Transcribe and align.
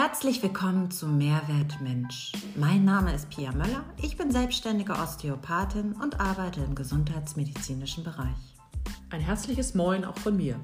Herzlich 0.00 0.40
willkommen 0.44 0.92
zu 0.92 1.08
Mehrwert 1.08 1.80
Mensch. 1.80 2.30
Mein 2.54 2.84
Name 2.84 3.12
ist 3.12 3.30
Pia 3.30 3.50
Möller. 3.50 3.84
Ich 4.00 4.16
bin 4.16 4.30
selbstständige 4.30 4.92
Osteopathin 4.92 5.94
und 5.94 6.20
arbeite 6.20 6.60
im 6.60 6.76
gesundheitsmedizinischen 6.76 8.04
Bereich. 8.04 8.54
Ein 9.10 9.20
herzliches 9.20 9.74
Moin 9.74 10.04
auch 10.04 10.16
von 10.16 10.36
mir. 10.36 10.60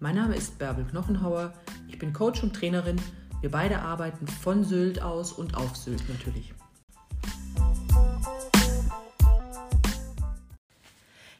Mein 0.00 0.14
Name 0.14 0.36
ist 0.36 0.58
Bärbel 0.58 0.86
Knochenhauer. 0.86 1.52
Ich 1.86 1.98
bin 1.98 2.14
Coach 2.14 2.42
und 2.42 2.56
Trainerin. 2.56 2.96
Wir 3.42 3.50
beide 3.50 3.82
arbeiten 3.82 4.26
von 4.26 4.64
Sylt 4.64 5.02
aus 5.02 5.32
und 5.32 5.54
auf 5.54 5.76
Sylt 5.76 6.08
natürlich. 6.08 6.54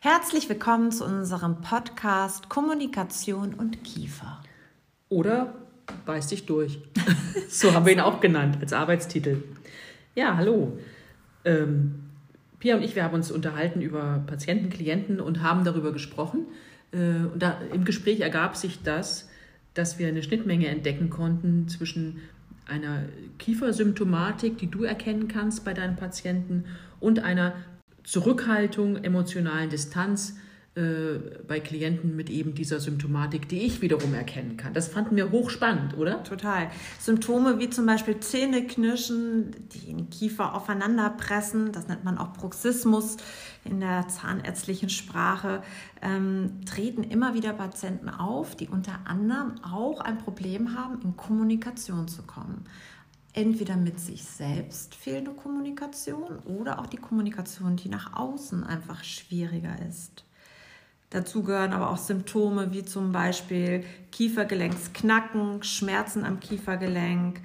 Herzlich 0.01 0.51
willkommen 0.51 0.93
zu 0.93 1.07
unserem 1.07 1.63
Podcast 1.63 2.51
Kommunikation 2.51 3.55
und 3.55 3.85
Kiefer. 3.85 4.43
Oder 5.09 5.55
beiß 6.09 6.29
dich 6.29 6.47
durch. 6.47 6.79
so 7.51 7.75
haben 7.75 7.85
wir 7.85 7.93
ihn 7.93 8.01
auch 8.01 8.21
genannt 8.21 8.57
als 8.63 8.73
Arbeitstitel. 8.73 9.43
Ja, 10.15 10.39
hallo. 10.39 10.79
Ähm, 11.45 11.97
Pia 12.59 12.77
und 12.77 12.83
ich, 12.83 12.97
wir 12.97 13.05
haben 13.05 13.15
uns 13.15 13.31
unterhalten 13.31 13.83
über 13.83 14.25
Patienten, 14.27 14.71
Klienten 14.71 15.21
und 15.21 15.43
haben 15.43 15.65
darüber 15.65 15.93
gesprochen. 15.93 16.47
Äh, 16.93 17.27
und 17.31 17.43
da, 17.43 17.61
im 17.75 17.85
Gespräch 17.85 18.21
ergab 18.21 18.57
sich 18.57 18.83
das, 18.83 19.29
dass 19.75 19.99
wir 19.99 20.09
eine 20.09 20.23
Schnittmenge 20.23 20.69
entdecken 20.69 21.11
konnten 21.11 21.69
zwischen 21.69 22.23
einer 22.67 23.05
Kiefersymptomatik, 23.39 24.57
die 24.57 24.71
du 24.71 24.85
erkennen 24.85 25.29
kannst 25.29 25.63
bei 25.67 25.75
deinen 25.75 25.97
Patienten, 25.97 26.65
und 27.01 27.23
einer 27.23 27.53
Zurückhaltung, 28.03 28.97
emotionalen 28.97 29.69
Distanz 29.69 30.39
bei 31.47 31.61
Klienten 31.61 32.15
mit 32.15 32.31
eben 32.31 32.55
dieser 32.55 32.81
Symptomatik, 32.81 33.49
die 33.49 33.63
ich 33.63 33.81
wiederum 33.81 34.15
erkennen 34.15 34.57
kann. 34.57 34.75
Das 34.75 34.89
fanden 34.89 35.17
wir 35.17 35.31
hochspannend, 35.31 35.97
oder? 35.97 36.23
Total. 36.25 36.71
Symptome 37.01 37.59
wie 37.59 37.71
zum 37.71 37.87
Beispiel 37.87 38.21
Zähneknirschen, 38.21 39.55
die 39.73 39.87
den 39.87 40.11
Kiefer 40.11 40.55
aufeinander 40.55 41.11
pressen, 41.11 41.73
das 41.73 41.89
nennt 41.89 42.05
man 42.05 42.19
auch 42.19 42.33
Bruxismus 42.33 43.17
in 43.65 43.81
der 43.81 44.09
zahnärztlichen 44.09 44.89
Sprache, 44.89 45.63
ähm, 46.01 46.61
treten 46.65 47.03
immer 47.03 47.35
wieder 47.35 47.53
Patienten 47.53 48.09
auf, 48.09 48.55
die 48.55 48.69
unter 48.69 49.01
anderem 49.05 49.55
auch 49.63 50.01
ein 50.01 50.19
Problem 50.19 50.77
haben, 50.77 51.01
in 51.03 51.17
Kommunikation 51.17 52.09
zu 52.09 52.23
kommen 52.23 52.65
entweder 53.35 53.77
mit 53.77 54.01
sich 54.01 54.25
selbst 54.25 54.97
fehlende 54.97 55.31
Kommunikation 55.31 56.41
oder 56.41 56.81
auch 56.81 56.87
die 56.87 56.97
Kommunikation, 56.97 57.77
die 57.77 57.89
nach 57.89 58.15
außen 58.15 58.65
einfach 58.65 59.05
schwieriger 59.05 59.77
ist. 59.89 60.25
Dazu 61.11 61.43
gehören 61.43 61.73
aber 61.73 61.91
auch 61.91 61.97
Symptome 61.97 62.73
wie 62.73 62.85
zum 62.85 63.13
Beispiel 63.13 63.85
Kiefergelenksknacken, 64.13 65.63
Schmerzen 65.63 66.25
am 66.25 66.39
Kiefergelenk. 66.39 67.41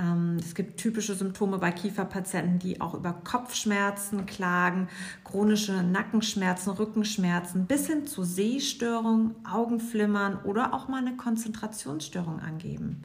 Ähm, 0.00 0.38
es 0.40 0.54
gibt 0.54 0.78
typische 0.78 1.14
Symptome 1.14 1.58
bei 1.58 1.72
Kieferpatienten, 1.72 2.58
die 2.58 2.80
auch 2.80 2.94
über 2.94 3.12
Kopfschmerzen 3.12 4.24
klagen, 4.24 4.88
chronische 5.24 5.82
Nackenschmerzen, 5.82 6.70
Rückenschmerzen 6.72 7.66
bis 7.66 7.86
hin 7.86 8.06
zu 8.06 8.24
Sehstörungen, 8.24 9.34
Augenflimmern 9.44 10.38
oder 10.44 10.72
auch 10.72 10.88
mal 10.88 10.98
eine 10.98 11.16
Konzentrationsstörung 11.16 12.40
angeben. 12.40 13.02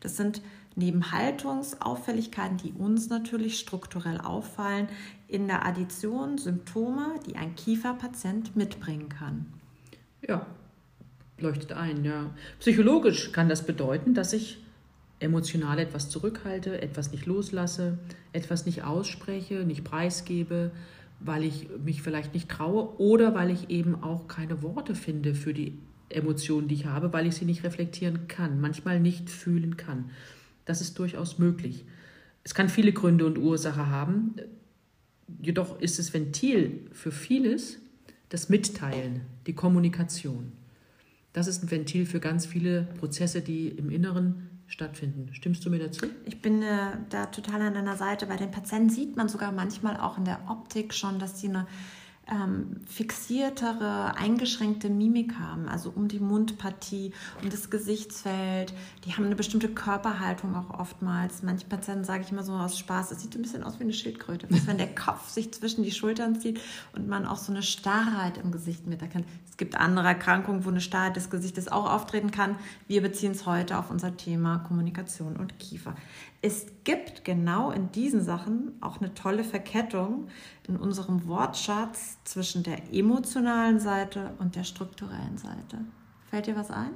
Das 0.00 0.18
sind 0.18 0.42
neben 0.76 1.10
Haltungsauffälligkeiten, 1.10 2.58
die 2.58 2.72
uns 2.72 3.08
natürlich 3.08 3.58
strukturell 3.58 4.20
auffallen, 4.20 4.88
in 5.26 5.48
der 5.48 5.66
Addition 5.66 6.38
Symptome, 6.38 7.18
die 7.26 7.36
ein 7.36 7.56
Kieferpatient 7.56 8.54
mitbringen 8.54 9.08
kann. 9.08 9.46
Ja, 10.26 10.46
leuchtet 11.38 11.72
ein, 11.72 12.04
ja. 12.04 12.30
Psychologisch 12.60 13.32
kann 13.32 13.48
das 13.48 13.66
bedeuten, 13.66 14.14
dass 14.14 14.32
ich 14.32 14.58
emotional 15.18 15.78
etwas 15.78 16.10
zurückhalte, 16.10 16.80
etwas 16.80 17.10
nicht 17.10 17.26
loslasse, 17.26 17.98
etwas 18.32 18.66
nicht 18.66 18.84
ausspreche, 18.84 19.64
nicht 19.64 19.82
preisgebe, 19.82 20.70
weil 21.20 21.44
ich 21.44 21.68
mich 21.82 22.02
vielleicht 22.02 22.34
nicht 22.34 22.50
traue 22.50 23.00
oder 23.00 23.34
weil 23.34 23.50
ich 23.50 23.70
eben 23.70 24.02
auch 24.02 24.28
keine 24.28 24.62
Worte 24.62 24.94
finde 24.94 25.34
für 25.34 25.54
die 25.54 25.78
Emotionen, 26.10 26.68
die 26.68 26.74
ich 26.74 26.86
habe, 26.86 27.12
weil 27.12 27.26
ich 27.26 27.34
sie 27.34 27.46
nicht 27.46 27.64
reflektieren 27.64 28.28
kann, 28.28 28.60
manchmal 28.60 29.00
nicht 29.00 29.30
fühlen 29.30 29.76
kann. 29.76 30.10
Das 30.66 30.82
ist 30.82 30.98
durchaus 30.98 31.38
möglich. 31.38 31.86
Es 32.44 32.54
kann 32.54 32.68
viele 32.68 32.92
Gründe 32.92 33.24
und 33.24 33.38
Ursache 33.38 33.88
haben. 33.88 34.34
Jedoch 35.40 35.80
ist 35.80 35.98
es 35.98 36.12
Ventil 36.12 36.88
für 36.92 37.10
vieles 37.10 37.78
das 38.28 38.48
Mitteilen, 38.48 39.22
die 39.46 39.54
Kommunikation. 39.54 40.52
Das 41.32 41.46
ist 41.46 41.62
ein 41.62 41.70
Ventil 41.70 42.06
für 42.06 42.20
ganz 42.20 42.46
viele 42.46 42.82
Prozesse, 42.98 43.40
die 43.40 43.68
im 43.68 43.90
Inneren 43.90 44.48
stattfinden. 44.66 45.28
Stimmst 45.32 45.64
du 45.64 45.70
mir 45.70 45.78
dazu? 45.78 46.06
Ich 46.24 46.42
bin 46.42 46.62
äh, 46.62 46.92
da 47.10 47.26
total 47.26 47.62
an 47.62 47.74
deiner 47.74 47.96
Seite. 47.96 48.26
Bei 48.26 48.36
den 48.36 48.50
Patienten 48.50 48.90
sieht 48.90 49.16
man 49.16 49.28
sogar 49.28 49.52
manchmal 49.52 49.96
auch 49.96 50.18
in 50.18 50.24
der 50.24 50.40
Optik 50.48 50.92
schon, 50.94 51.18
dass 51.18 51.40
sie 51.40 51.48
eine 51.48 51.66
ähm, 52.30 52.80
fixiertere, 52.86 54.16
eingeschränkte 54.16 54.90
Mimik 54.90 55.38
haben, 55.38 55.68
also 55.68 55.92
um 55.94 56.08
die 56.08 56.18
Mundpartie, 56.18 57.12
um 57.42 57.50
das 57.50 57.70
Gesichtsfeld. 57.70 58.74
Die 59.04 59.12
haben 59.12 59.24
eine 59.24 59.36
bestimmte 59.36 59.68
Körperhaltung 59.68 60.56
auch 60.56 60.78
oftmals. 60.78 61.42
Manche 61.42 61.66
Patienten 61.66 62.04
sage 62.04 62.24
ich 62.24 62.32
immer 62.32 62.42
so 62.42 62.52
aus 62.52 62.78
Spaß, 62.78 63.12
es 63.12 63.22
sieht 63.22 63.34
ein 63.36 63.42
bisschen 63.42 63.62
aus 63.62 63.78
wie 63.78 63.84
eine 63.84 63.92
Schildkröte, 63.92 64.46
was 64.50 64.66
wenn 64.66 64.78
der 64.78 64.94
Kopf 64.94 65.28
sich 65.28 65.52
zwischen 65.52 65.84
die 65.84 65.92
Schultern 65.92 66.40
zieht 66.40 66.60
und 66.94 67.08
man 67.08 67.26
auch 67.26 67.38
so 67.38 67.52
eine 67.52 67.62
Starrheit 67.62 68.38
im 68.38 68.50
Gesicht 68.50 68.86
miterkennt. 68.86 69.26
Es 69.48 69.56
gibt 69.56 69.76
andere 69.76 70.08
Erkrankungen, 70.08 70.64
wo 70.64 70.70
eine 70.70 70.80
Starrheit 70.80 71.16
des 71.16 71.30
Gesichtes 71.30 71.68
auch 71.68 71.90
auftreten 71.90 72.30
kann. 72.30 72.56
Wir 72.88 73.02
beziehen 73.02 73.32
es 73.32 73.46
heute 73.46 73.78
auf 73.78 73.90
unser 73.90 74.16
Thema 74.16 74.58
Kommunikation 74.58 75.36
und 75.36 75.58
Kiefer. 75.58 75.94
Es 76.46 76.64
gibt 76.84 77.24
genau 77.24 77.72
in 77.72 77.90
diesen 77.90 78.22
Sachen 78.22 78.74
auch 78.80 79.00
eine 79.00 79.12
tolle 79.14 79.42
Verkettung 79.42 80.28
in 80.68 80.76
unserem 80.76 81.26
Wortschatz 81.26 82.18
zwischen 82.22 82.62
der 82.62 82.94
emotionalen 82.94 83.80
Seite 83.80 84.30
und 84.38 84.54
der 84.54 84.62
strukturellen 84.62 85.36
Seite. 85.38 85.78
Fällt 86.30 86.46
dir 86.46 86.54
was 86.54 86.70
ein? 86.70 86.90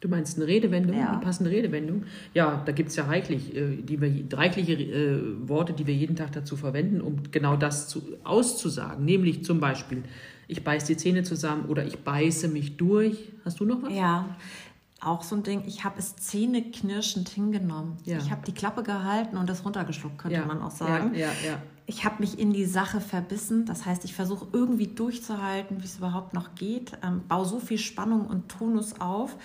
Du 0.00 0.08
meinst 0.08 0.38
eine 0.38 0.46
Redewendung, 0.46 0.96
ja. 0.96 1.10
eine 1.10 1.20
passende 1.20 1.50
Redewendung? 1.50 2.04
Ja, 2.32 2.62
da 2.64 2.72
gibt 2.72 2.88
es 2.88 2.96
ja 2.96 3.04
reichlich, 3.04 3.54
äh, 3.54 3.76
die 3.82 4.00
wir, 4.00 4.38
reichliche 4.38 4.72
äh, 4.72 5.46
Worte, 5.46 5.74
die 5.74 5.86
wir 5.86 5.92
jeden 5.94 6.16
Tag 6.16 6.32
dazu 6.32 6.56
verwenden, 6.56 7.02
um 7.02 7.30
genau 7.30 7.56
das 7.56 7.86
zu, 7.86 8.02
auszusagen. 8.24 9.04
Nämlich 9.04 9.44
zum 9.44 9.60
Beispiel, 9.60 10.04
ich 10.48 10.64
beiße 10.64 10.86
die 10.86 10.96
Zähne 10.96 11.22
zusammen 11.22 11.66
oder 11.66 11.84
ich 11.84 11.98
beiße 11.98 12.48
mich 12.48 12.78
durch. 12.78 13.30
Hast 13.44 13.60
du 13.60 13.66
noch 13.66 13.82
was? 13.82 13.92
Ja, 13.92 14.38
auch 15.00 15.22
so 15.22 15.36
ein 15.36 15.42
Ding, 15.42 15.64
ich 15.66 15.84
habe 15.84 15.98
es 15.98 16.16
zähneknirschend 16.16 17.28
hingenommen. 17.28 17.96
Ja. 18.04 18.18
Ich 18.18 18.30
habe 18.30 18.42
die 18.46 18.52
Klappe 18.52 18.82
gehalten 18.82 19.36
und 19.36 19.48
das 19.48 19.64
runtergeschluckt, 19.64 20.18
könnte 20.18 20.38
ja. 20.38 20.44
man 20.44 20.62
auch 20.62 20.70
sagen. 20.70 21.14
Ja, 21.14 21.28
ich 21.90 22.04
habe 22.04 22.16
mich 22.20 22.38
in 22.38 22.52
die 22.52 22.66
Sache 22.66 23.00
verbissen. 23.00 23.66
Das 23.66 23.84
heißt, 23.84 24.04
ich 24.04 24.14
versuche 24.14 24.46
irgendwie 24.52 24.86
durchzuhalten, 24.86 25.80
wie 25.80 25.86
es 25.86 25.98
überhaupt 25.98 26.34
noch 26.34 26.54
geht. 26.54 26.92
Ähm, 27.02 27.22
baue 27.26 27.44
so 27.44 27.58
viel 27.58 27.78
Spannung 27.78 28.26
und 28.26 28.48
Tonus 28.48 29.00
auf, 29.00 29.36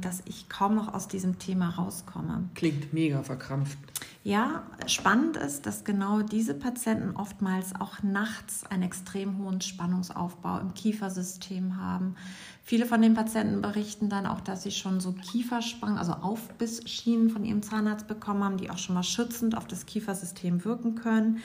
dass 0.00 0.22
ich 0.26 0.48
kaum 0.48 0.74
noch 0.74 0.92
aus 0.92 1.08
diesem 1.08 1.38
Thema 1.38 1.70
rauskomme. 1.70 2.48
Klingt 2.54 2.92
mega 2.92 3.22
verkrampft. 3.22 3.78
Ja, 4.22 4.62
spannend 4.86 5.36
ist, 5.36 5.66
dass 5.66 5.84
genau 5.84 6.22
diese 6.22 6.54
Patienten 6.54 7.14
oftmals 7.14 7.74
auch 7.78 8.02
nachts 8.02 8.64
einen 8.64 8.82
extrem 8.82 9.36
hohen 9.38 9.60
Spannungsaufbau 9.60 10.60
im 10.60 10.72
Kiefersystem 10.72 11.76
haben. 11.76 12.16
Viele 12.62 12.86
von 12.86 13.02
den 13.02 13.12
Patienten 13.12 13.60
berichten 13.60 14.08
dann 14.08 14.26
auch, 14.26 14.40
dass 14.40 14.62
sie 14.62 14.70
schon 14.70 14.98
so 15.00 15.12
Kieferspangen, 15.12 15.98
also 15.98 16.12
Aufbissschienen 16.12 17.28
von 17.28 17.44
ihrem 17.44 17.62
Zahnarzt 17.62 18.08
bekommen 18.08 18.42
haben, 18.42 18.56
die 18.56 18.70
auch 18.70 18.78
schon 18.78 18.94
mal 18.94 19.02
schützend 19.02 19.58
auf 19.58 19.66
das 19.66 19.84
Kiefersystem 19.84 20.64
wirken 20.64 20.94
können. 20.94 21.42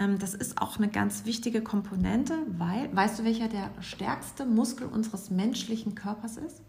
Ähm, 0.00 0.18
das 0.18 0.32
ist 0.32 0.62
auch 0.62 0.78
eine 0.78 0.88
ganz 0.88 1.26
wichtige 1.26 1.60
Komponente, 1.60 2.38
weil, 2.56 2.88
weißt 2.96 3.18
du, 3.18 3.24
welcher 3.24 3.48
der 3.48 3.70
stärkste 3.80 4.46
Muskel 4.46 4.86
unseres 4.86 5.30
menschlichen 5.30 5.94
Körpers 5.94 6.38
ist? 6.38 6.62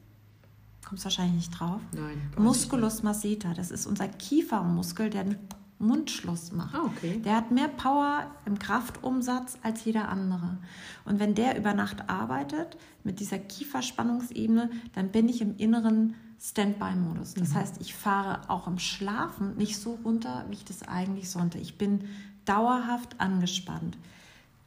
Kommst 0.88 1.04
wahrscheinlich 1.04 1.36
nicht 1.36 1.60
drauf. 1.60 1.82
Nein. 1.94 2.22
Musculus 2.38 3.02
masseter, 3.04 3.54
das 3.54 3.72
ist 3.72 3.88
unser 3.88 4.08
Kiefermuskel, 4.08 5.10
der 5.10 5.24
den 5.24 5.38
Mundschluss 5.80 6.52
macht. 6.52 6.76
Ah, 6.76 6.84
okay. 6.86 7.20
Der 7.24 7.36
hat 7.36 7.52
mehr 7.52 7.68
Power 7.68 8.28
im 8.46 8.60
Kraftumsatz 8.60 9.58
als 9.62 9.84
jeder 9.84 10.10
andere. 10.10 10.58
Und 11.04 11.20
wenn 11.20 11.36
der 11.36 11.58
über 11.58 11.74
Nacht 11.74 12.10
arbeitet 12.10 12.78
mit 13.04 13.20
dieser 13.20 13.40
Kieferspannungsebene, 13.40 14.70
dann 14.94 15.12
bin 15.12 15.28
ich 15.28 15.42
im 15.42 15.58
inneren 15.58 16.16
Standby-Modus. 16.40 17.34
Das 17.34 17.50
mhm. 17.50 17.56
heißt, 17.56 17.82
ich 17.82 17.94
fahre 17.94 18.50
auch 18.50 18.68
im 18.68 18.80
Schlafen 18.80 19.58
nicht 19.58 19.78
so 19.78 20.00
runter, 20.06 20.46
wie 20.50 20.56
ich 20.56 20.66
das 20.66 20.88
eigentlich 20.88 21.30
sollte. 21.30 21.58
Ich 21.58 21.78
bin 21.78 22.06
dauerhaft 22.46 23.20
angespannt 23.20 23.98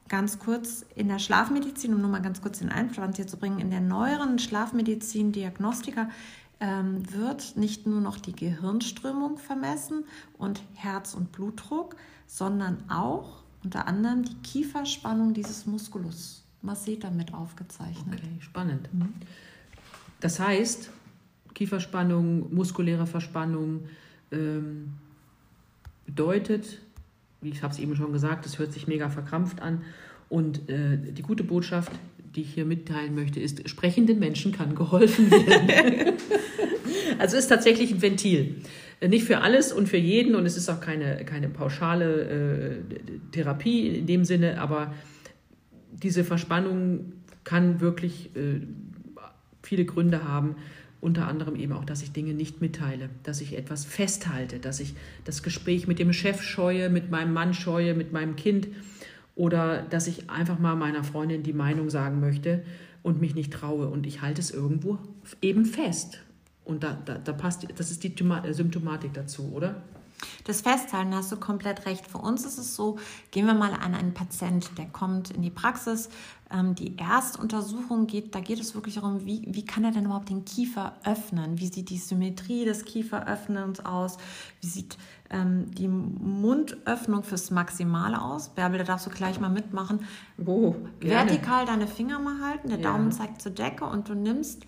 ganz 0.09 0.39
kurz 0.39 0.85
in 0.95 1.09
der 1.09 1.19
Schlafmedizin, 1.19 1.95
um 1.95 2.01
nur 2.01 2.11
mal 2.11 2.23
ganz 2.23 2.41
kurz 2.41 2.59
den 2.59 2.71
Einwand 2.71 3.17
hier 3.17 3.27
zu 3.27 3.37
bringen, 3.37 3.59
in 3.59 3.71
der 3.71 3.81
neueren 3.81 4.39
Schlafmedizin 4.39 5.33
Diagnostika 5.33 6.09
ähm, 6.61 7.13
wird 7.13 7.57
nicht 7.57 7.87
nur 7.87 8.01
noch 8.01 8.19
die 8.19 8.35
Gehirnströmung 8.35 9.39
vermessen 9.39 10.05
und 10.37 10.63
Herz- 10.75 11.15
und 11.15 11.33
Blutdruck, 11.33 11.97
sondern 12.27 12.89
auch 12.91 13.43
unter 13.63 13.87
anderem 13.87 14.25
die 14.25 14.35
Kieferspannung 14.37 15.35
dieses 15.35 15.67
Musculus 15.67 16.45
masseter 16.63 17.11
mit 17.11 17.35
aufgezeichnet. 17.35 18.21
Okay, 18.21 18.41
spannend. 18.41 18.93
Mhm. 18.93 19.13
Das 20.21 20.41
heißt, 20.41 20.91
Kieferspannung, 21.55 22.53
muskuläre 22.53 23.07
Verspannung, 23.07 23.85
ähm, 24.31 24.95
bedeutet, 26.07 26.81
wie 27.40 27.50
ich 27.50 27.62
habe 27.62 27.73
es 27.73 27.79
eben 27.79 27.94
schon 27.94 28.12
gesagt, 28.12 28.46
es 28.46 28.58
hört 28.58 28.73
sich 28.73 28.87
mega 28.87 29.08
verkrampft 29.08 29.61
an. 29.61 29.82
Und 30.29 30.69
äh, 30.69 30.99
die 30.99 31.23
gute 31.23 31.44
Botschaft, 31.44 31.93
die 32.35 32.43
ich 32.43 32.55
hier 32.55 32.64
mitteilen 32.64 33.14
möchte, 33.14 33.40
ist, 33.40 33.69
sprechenden 33.69 34.19
Menschen 34.19 34.52
kann 34.52 34.75
geholfen 34.75 35.31
werden. 35.31 36.14
also 37.19 37.37
es 37.37 37.44
ist 37.44 37.49
tatsächlich 37.49 37.93
ein 37.93 38.02
Ventil. 38.02 38.56
Nicht 39.00 39.25
für 39.25 39.38
alles 39.38 39.73
und 39.73 39.88
für 39.88 39.96
jeden 39.96 40.35
und 40.35 40.44
es 40.44 40.56
ist 40.56 40.69
auch 40.69 40.81
keine, 40.81 41.25
keine 41.25 41.49
pauschale 41.49 42.23
äh, 42.23 42.76
Therapie 43.31 43.88
in 43.88 44.06
dem 44.06 44.25
Sinne, 44.25 44.61
aber 44.61 44.93
diese 45.93 46.25
Verspannung 46.25 47.12
kann 47.44 47.81
wirklich 47.81 48.31
äh, 48.37 48.61
viele 49.62 49.85
Gründe 49.85 50.25
haben. 50.25 50.56
Unter 51.00 51.29
anderem 51.29 51.55
eben 51.55 51.73
auch, 51.73 51.85
dass 51.85 52.03
ich 52.03 52.12
Dinge 52.12 52.35
nicht 52.35 52.61
mitteile, 52.61 53.09
dass 53.23 53.41
ich 53.41 53.56
etwas 53.56 53.85
festhalte, 53.85 54.59
dass 54.59 54.81
ich 54.81 54.95
das 55.25 55.43
Gespräch 55.43 55.87
mit 55.87 55.99
dem 55.99 56.12
Chef 56.12 56.43
scheue, 56.43 56.91
mit 56.91 57.11
meinem 57.11 57.33
Mann 57.33 57.55
scheue, 57.55 57.95
mit 57.95 58.12
meinem 58.12 58.35
Kind 58.35 58.69
oder 59.37 59.83
dass 59.83 60.09
ich 60.09 60.29
einfach 60.29 60.59
mal 60.59 60.75
meiner 60.75 61.05
Freundin 61.05 61.45
die 61.45 61.53
Meinung 61.53 61.89
sagen 61.89 62.19
möchte 62.19 62.65
und 63.05 63.21
mich 63.21 63.37
nicht 63.37 63.53
traue 63.53 63.89
und 63.89 64.06
ich 64.06 64.23
halte 64.23 64.41
es 64.41 64.50
irgendwo 64.50 64.99
eben 65.41 65.65
fest. 65.65 66.21
Und 66.65 66.83
da, 66.83 66.99
da, 67.05 67.17
da 67.17 67.33
passt, 67.33 67.67
das 67.77 67.91
ist 67.91 68.03
die 68.03 68.15
Symptomatik 68.50 69.15
dazu, 69.15 69.53
oder? 69.55 69.83
Das 70.44 70.62
Festhalten 70.62 71.15
hast 71.15 71.31
du 71.31 71.37
komplett 71.37 71.87
recht. 71.87 72.06
Für 72.06 72.19
uns 72.19 72.44
ist 72.44 72.59
es 72.59 72.75
so, 72.75 72.99
gehen 73.31 73.47
wir 73.47 73.55
mal 73.55 73.73
an 73.73 73.94
einen 73.94 74.15
Patient, 74.15 74.70
der 74.79 74.87
kommt 74.87 75.31
in 75.31 75.43
die 75.43 75.50
Praxis. 75.50 76.09
Ähm, 76.50 76.75
die 76.75 76.97
erste 76.97 77.41
Untersuchung 77.41 78.06
geht, 78.06 78.35
da 78.35 78.41
geht 78.41 78.59
es 78.59 78.75
wirklich 78.75 78.94
darum, 78.94 79.26
wie, 79.26 79.43
wie 79.47 79.67
kann 79.67 79.85
er 79.85 79.91
denn 79.91 80.06
überhaupt 80.06 80.31
den 80.31 80.47
Kiefer 80.47 80.94
öffnen? 81.05 81.59
Wie 81.59 81.67
sieht 81.67 81.91
die 81.91 81.99
Symmetrie 81.99 82.65
des 82.65 82.85
Kieferöffnens 82.87 83.85
aus? 83.85 84.17
Wie 84.62 84.67
sieht 84.67 84.97
ähm, 85.29 85.67
die 85.75 85.88
Mundöffnung 85.88 87.23
fürs 87.23 87.50
Maximale 87.50 88.23
aus? 88.23 88.49
Bärbel, 88.49 88.79
da 88.79 88.85
darfst 88.85 89.06
du 89.06 89.11
gleich 89.11 89.38
mal 89.41 89.50
mitmachen. 89.50 90.00
Oh, 90.44 90.75
Vertikal 91.00 91.67
deine 91.67 91.87
Finger 91.87 92.19
mal 92.19 92.41
halten, 92.41 92.69
der 92.69 92.79
ja. 92.79 92.91
Daumen 92.91 93.12
zeigt 93.12 93.43
zur 93.43 93.53
Decke 93.53 93.85
und 93.85 94.09
du 94.09 94.14
nimmst 94.14 94.64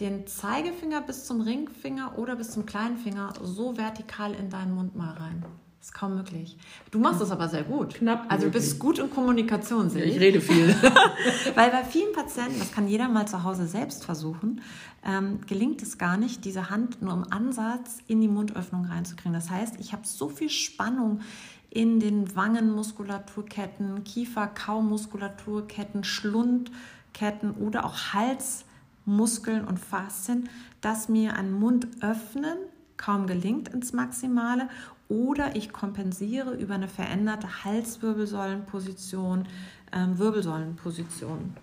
den 0.00 0.26
Zeigefinger 0.26 1.00
bis 1.00 1.24
zum 1.24 1.40
Ringfinger 1.40 2.18
oder 2.18 2.36
bis 2.36 2.50
zum 2.50 2.66
kleinen 2.66 2.96
Finger 2.96 3.32
so 3.42 3.76
vertikal 3.76 4.34
in 4.34 4.50
deinen 4.50 4.74
Mund 4.74 4.96
mal 4.96 5.12
rein. 5.14 5.44
Ist 5.80 5.92
kaum 5.92 6.14
möglich. 6.14 6.56
Du 6.90 6.98
machst 6.98 7.20
das 7.20 7.30
aber 7.30 7.46
sehr 7.46 7.62
gut. 7.62 7.96
Knapp. 7.96 8.24
Also 8.30 8.46
du 8.46 8.52
bist 8.52 8.78
gut 8.78 8.98
in 8.98 9.10
Kommunikation, 9.10 9.90
sehe 9.90 10.04
ich. 10.04 10.14
Ich 10.14 10.20
rede 10.20 10.40
viel. 10.40 10.74
Weil 11.54 11.70
bei 11.70 11.84
vielen 11.84 12.14
Patienten, 12.14 12.58
das 12.58 12.72
kann 12.72 12.88
jeder 12.88 13.06
mal 13.08 13.28
zu 13.28 13.44
Hause 13.44 13.66
selbst 13.66 14.02
versuchen, 14.02 14.62
ähm, 15.04 15.40
gelingt 15.46 15.82
es 15.82 15.98
gar 15.98 16.16
nicht, 16.16 16.46
diese 16.46 16.70
Hand 16.70 17.02
nur 17.02 17.12
im 17.12 17.30
Ansatz 17.30 17.98
in 18.06 18.22
die 18.22 18.28
Mundöffnung 18.28 18.86
reinzukriegen. 18.86 19.34
Das 19.34 19.50
heißt, 19.50 19.74
ich 19.78 19.92
habe 19.92 20.06
so 20.06 20.30
viel 20.30 20.48
Spannung 20.48 21.20
in 21.68 22.00
den 22.00 22.34
Wangenmuskulaturketten, 22.34 24.04
Kiefer-Kaumuskulaturketten, 24.04 26.02
Schlundketten 26.02 27.50
oder 27.50 27.84
auch 27.84 28.14
Hals 28.14 28.64
Muskeln 29.04 29.64
und 29.64 29.78
Faszien, 29.78 30.48
dass 30.80 31.08
mir 31.08 31.36
ein 31.36 31.52
Mund 31.52 31.86
öffnen 32.00 32.56
kaum 32.96 33.26
gelingt 33.26 33.68
ins 33.68 33.92
Maximale 33.92 34.68
oder 35.08 35.56
ich 35.56 35.72
kompensiere 35.72 36.54
über 36.54 36.74
eine 36.74 36.88
veränderte 36.88 37.64
Halswirbelsäulenposition, 37.64 39.46
ähm, 39.92 40.18
Wirbelsäulenposition. 40.18 41.56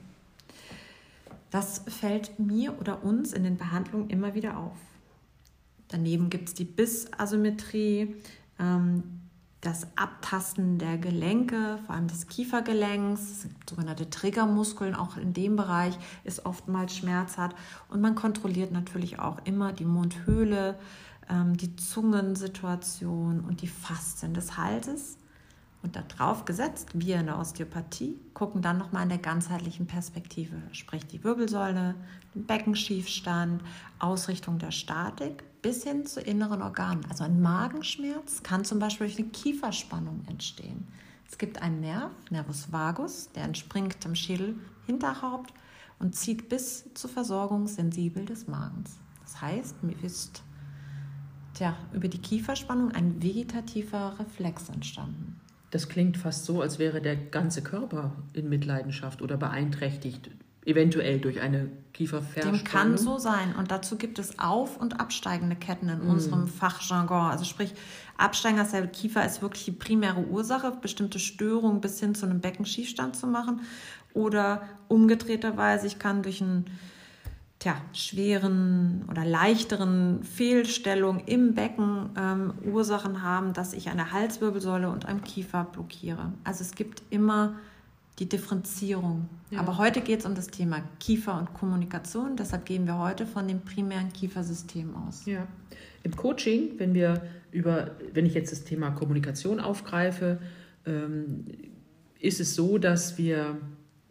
Das 1.50 1.84
fällt 1.88 2.40
mir 2.40 2.80
oder 2.80 3.04
uns 3.04 3.34
in 3.34 3.44
den 3.44 3.58
Behandlungen 3.58 4.10
immer 4.10 4.36
wieder 4.36 4.58
auf. 4.58 4.78
Daneben 5.90 6.30
gibt 6.30 6.50
es 6.50 6.54
die 6.54 6.64
Bissasymmetrie, 6.64 8.16
ähm, 8.60 9.21
das 9.62 9.88
Abtasten 9.96 10.80
der 10.80 10.98
Gelenke, 10.98 11.78
vor 11.86 11.94
allem 11.94 12.08
des 12.08 12.28
Kiefergelenks, 12.28 13.48
sogenannte 13.70 14.10
Triggermuskeln, 14.10 14.96
auch 14.96 15.18
in 15.18 15.34
dem 15.34 15.56
Bereich 15.56 15.98
ist 16.24 16.48
oftmals 16.48 16.96
schmerzhaft. 16.96 17.56
Und 17.88 18.02
man 18.02 18.16
kontrolliert 18.16 18.72
natürlich 18.72 19.20
auch 19.20 19.38
immer 19.46 19.72
die 19.72 19.86
Mundhöhle, 19.86 20.80
ähm, 21.30 21.56
die 21.58 21.76
Zungensituation 21.76 23.42
und 23.42 23.62
die 23.62 23.68
Faszien 23.68 24.34
des 24.34 24.58
Halses. 24.58 25.18
Und 25.84 25.96
darauf 25.96 26.46
gesetzt, 26.46 26.90
wir 26.94 27.20
in 27.20 27.28
der 27.28 27.40
Osteopathie 27.40 28.20
gucken 28.34 28.64
dann 28.64 28.80
nochmal 28.80 29.04
in 29.04 29.10
der 29.10 29.18
ganzheitlichen 29.20 29.86
Perspektive, 29.86 30.56
sprich 30.72 31.06
die 31.06 31.24
Wirbelsäule, 31.24 31.96
den 32.34 32.46
Beckenschiefstand, 32.46 33.64
Ausrichtung 34.00 34.58
der 34.58 34.72
Statik 34.72 35.44
bis 35.62 35.84
hin 35.84 36.06
zu 36.06 36.22
inneren 36.22 36.62
Organen. 36.62 37.06
Also 37.10 37.24
ein 37.24 37.42
Magenschmerz 37.42 38.44
kann 38.44 38.66
zum 38.66 38.80
Beispiel 38.80 39.08
durch 39.08 39.20
eine 39.20 39.30
Kieferspannung 39.30 40.24
entstehen. 40.28 40.88
Es 41.30 41.38
gibt 41.38 41.62
einen 41.62 41.80
Nerv, 41.80 42.12
Nervus 42.30 42.72
vagus, 42.72 43.30
der 43.36 43.44
entspringt 43.44 44.04
im 44.06 44.16
Schädelhinterhaupt 44.16 45.54
und 46.00 46.16
zieht 46.16 46.50
bis 46.50 46.86
zur 46.94 47.10
Versorgung 47.10 47.68
sensibel 47.68 48.26
des 48.26 48.48
Magens. 48.48 48.98
Das 49.22 49.42
heißt, 49.42 49.84
mir 49.84 49.96
ist 50.04 50.44
tja, 51.54 51.78
über 51.94 52.08
die 52.08 52.18
Kieferspannung 52.18 52.92
ein 52.92 53.22
vegetativer 53.22 54.20
Reflex 54.20 54.70
entstanden. 54.70 55.40
Das 55.70 55.88
klingt 55.88 56.18
fast 56.18 56.46
so, 56.46 56.62
als 56.62 56.80
wäre 56.80 57.02
der 57.02 57.16
ganze 57.16 57.62
Körper 57.62 58.12
in 58.34 58.50
Mitleidenschaft 58.50 59.22
oder 59.22 59.38
beeinträchtigt 59.38 60.30
eventuell 60.66 61.20
durch 61.20 61.42
eine 61.42 61.70
Kieferverspannung. 61.94 62.60
Dem 62.60 62.64
kann 62.64 62.98
so 62.98 63.18
sein. 63.18 63.56
Und 63.58 63.72
dazu 63.72 63.98
gibt 63.98 64.20
es 64.20 64.38
auf- 64.40 64.78
und 64.78 65.00
absteigende 65.00 65.56
Ketten 65.56 65.90
in 65.90 66.06
mm. 66.06 66.10
unserem 66.10 66.48
Fachjargon. 66.48 67.32
Also 67.32 67.46
sprich, 67.46 67.74
absteigender 68.18 68.66
der 68.72 68.88
Kiefer 68.88 69.26
ist 69.26 69.42
wirklich 69.42 69.66
die 69.66 69.72
primäre 69.72 70.22
Ursache, 70.22 70.72
bestimmte 70.80 71.20
Störungen 71.20 71.82
bis 71.82 72.00
hin 72.00 72.14
zu 72.14 72.26
einem 72.26 72.42
Beckenschiefstand 72.42 73.16
zu 73.16 73.28
machen. 73.28 73.62
Oder 74.14 74.64
umgedrehterweise, 74.88 75.88
ich 75.88 75.98
kann 75.98 76.22
durch 76.22 76.42
einen 76.42 76.66
tja, 77.62 77.76
schweren 77.94 79.06
oder 79.10 79.24
leichteren 79.24 80.24
Fehlstellung 80.24 81.24
im 81.26 81.54
Becken 81.54 82.10
ähm, 82.18 82.54
Ursachen 82.66 83.22
haben, 83.22 83.54
dass 83.54 83.74
ich 83.74 83.90
eine 83.90 84.12
Halswirbelsäule 84.12 84.90
und 84.90 85.06
einen 85.06 85.24
Kiefer 85.24 85.64
blockiere. 85.72 86.34
Also 86.44 86.64
es 86.64 86.72
gibt 86.72 87.04
immer 87.10 87.56
die 88.20 88.28
Differenzierung. 88.30 89.30
Ja. 89.50 89.60
Aber 89.60 89.78
heute 89.78 90.02
geht 90.02 90.20
es 90.20 90.26
um 90.26 90.36
das 90.36 90.48
Thema 90.48 90.84
Kiefer 91.00 91.38
und 91.38 91.54
Kommunikation. 91.54 92.36
Deshalb 92.36 92.66
gehen 92.66 92.86
wir 92.86 92.98
heute 92.98 93.26
von 93.26 93.48
dem 93.48 93.62
primären 93.62 94.12
Kiefersystem 94.14 94.96
aus. 94.96 95.26
Ja. 95.26 95.48
Im 96.04 96.16
Coaching, 96.16 96.78
wenn 96.78 96.94
wir 96.94 97.22
über, 97.52 97.92
wenn 98.14 98.26
ich 98.26 98.34
jetzt 98.34 98.52
das 98.52 98.64
Thema 98.64 98.92
Kommunikation 98.92 99.60
aufgreife, 99.60 100.40
ähm, 100.86 101.46
ist 102.20 102.40
es 102.40 102.56
so, 102.56 102.78
dass 102.78 103.18
wir 103.18 103.58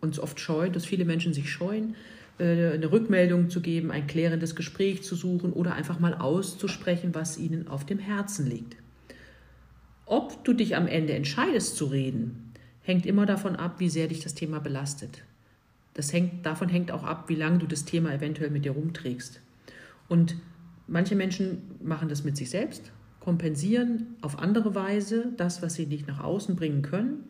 uns 0.00 0.19
oft 0.19 0.40
scheuen, 0.40 0.73
dass 0.73 0.87
viele 0.87 1.04
Menschen 1.04 1.33
sich 1.33 1.50
scheuen, 1.50 1.95
äh, 2.38 2.73
eine 2.73 2.90
Rückmeldung 2.90 3.50
zu 3.50 3.61
geben, 3.61 3.90
ein 3.90 4.07
klärendes 4.07 4.57
Gespräch 4.57 5.02
zu 5.02 5.14
suchen 5.14 5.52
oder 5.52 5.75
einfach 5.75 6.00
mal 6.00 6.14
auszusprechen, 6.14 7.14
was 7.14 7.38
ihnen 7.38 7.69
auf 7.69 7.85
dem 7.85 7.99
Herzen 7.99 8.47
liegt. 8.47 8.76
Ob 10.07 10.45
du 10.45 10.52
dich 10.52 10.75
am 10.75 10.88
Ende 10.88 11.12
entscheidest 11.12 11.76
zu 11.76 11.87
reden, 11.87 12.50
hängt 12.83 13.07
immer 13.07 13.27
davon 13.27 13.57
ab, 13.57 13.77
wie 13.79 13.91
sehr 13.91 14.09
dich 14.09 14.21
das 14.21 14.35
Thema 14.35 14.61
belastet. 14.61 15.23
Das 15.95 16.13
hängt, 16.13 16.47
davon 16.47 16.69
hängt 16.69 16.93
auch 16.93 17.03
ab, 17.03 17.29
wie 17.29 17.35
lange 17.35 17.59
du 17.59 17.67
das 17.67 17.85
Thema 17.85 18.13
eventuell 18.13 18.51
mit 18.51 18.65
dir 18.65 18.73
rumträgst. 18.73 19.41
Und 20.09 20.37
manche 20.87 21.17
Menschen 21.17 21.63
machen 21.83 22.09
das 22.09 22.25
mit 22.25 22.37
sich 22.37 22.51
selbst, 22.51 22.93
kompensieren 23.21 24.17
auf 24.23 24.39
andere 24.39 24.75
Weise 24.75 25.33
das, 25.37 25.63
was 25.63 25.75
sie 25.75 25.87
nicht 25.87 26.09
nach 26.09 26.23
außen 26.23 26.57
bringen 26.57 26.83
können. 26.83 27.25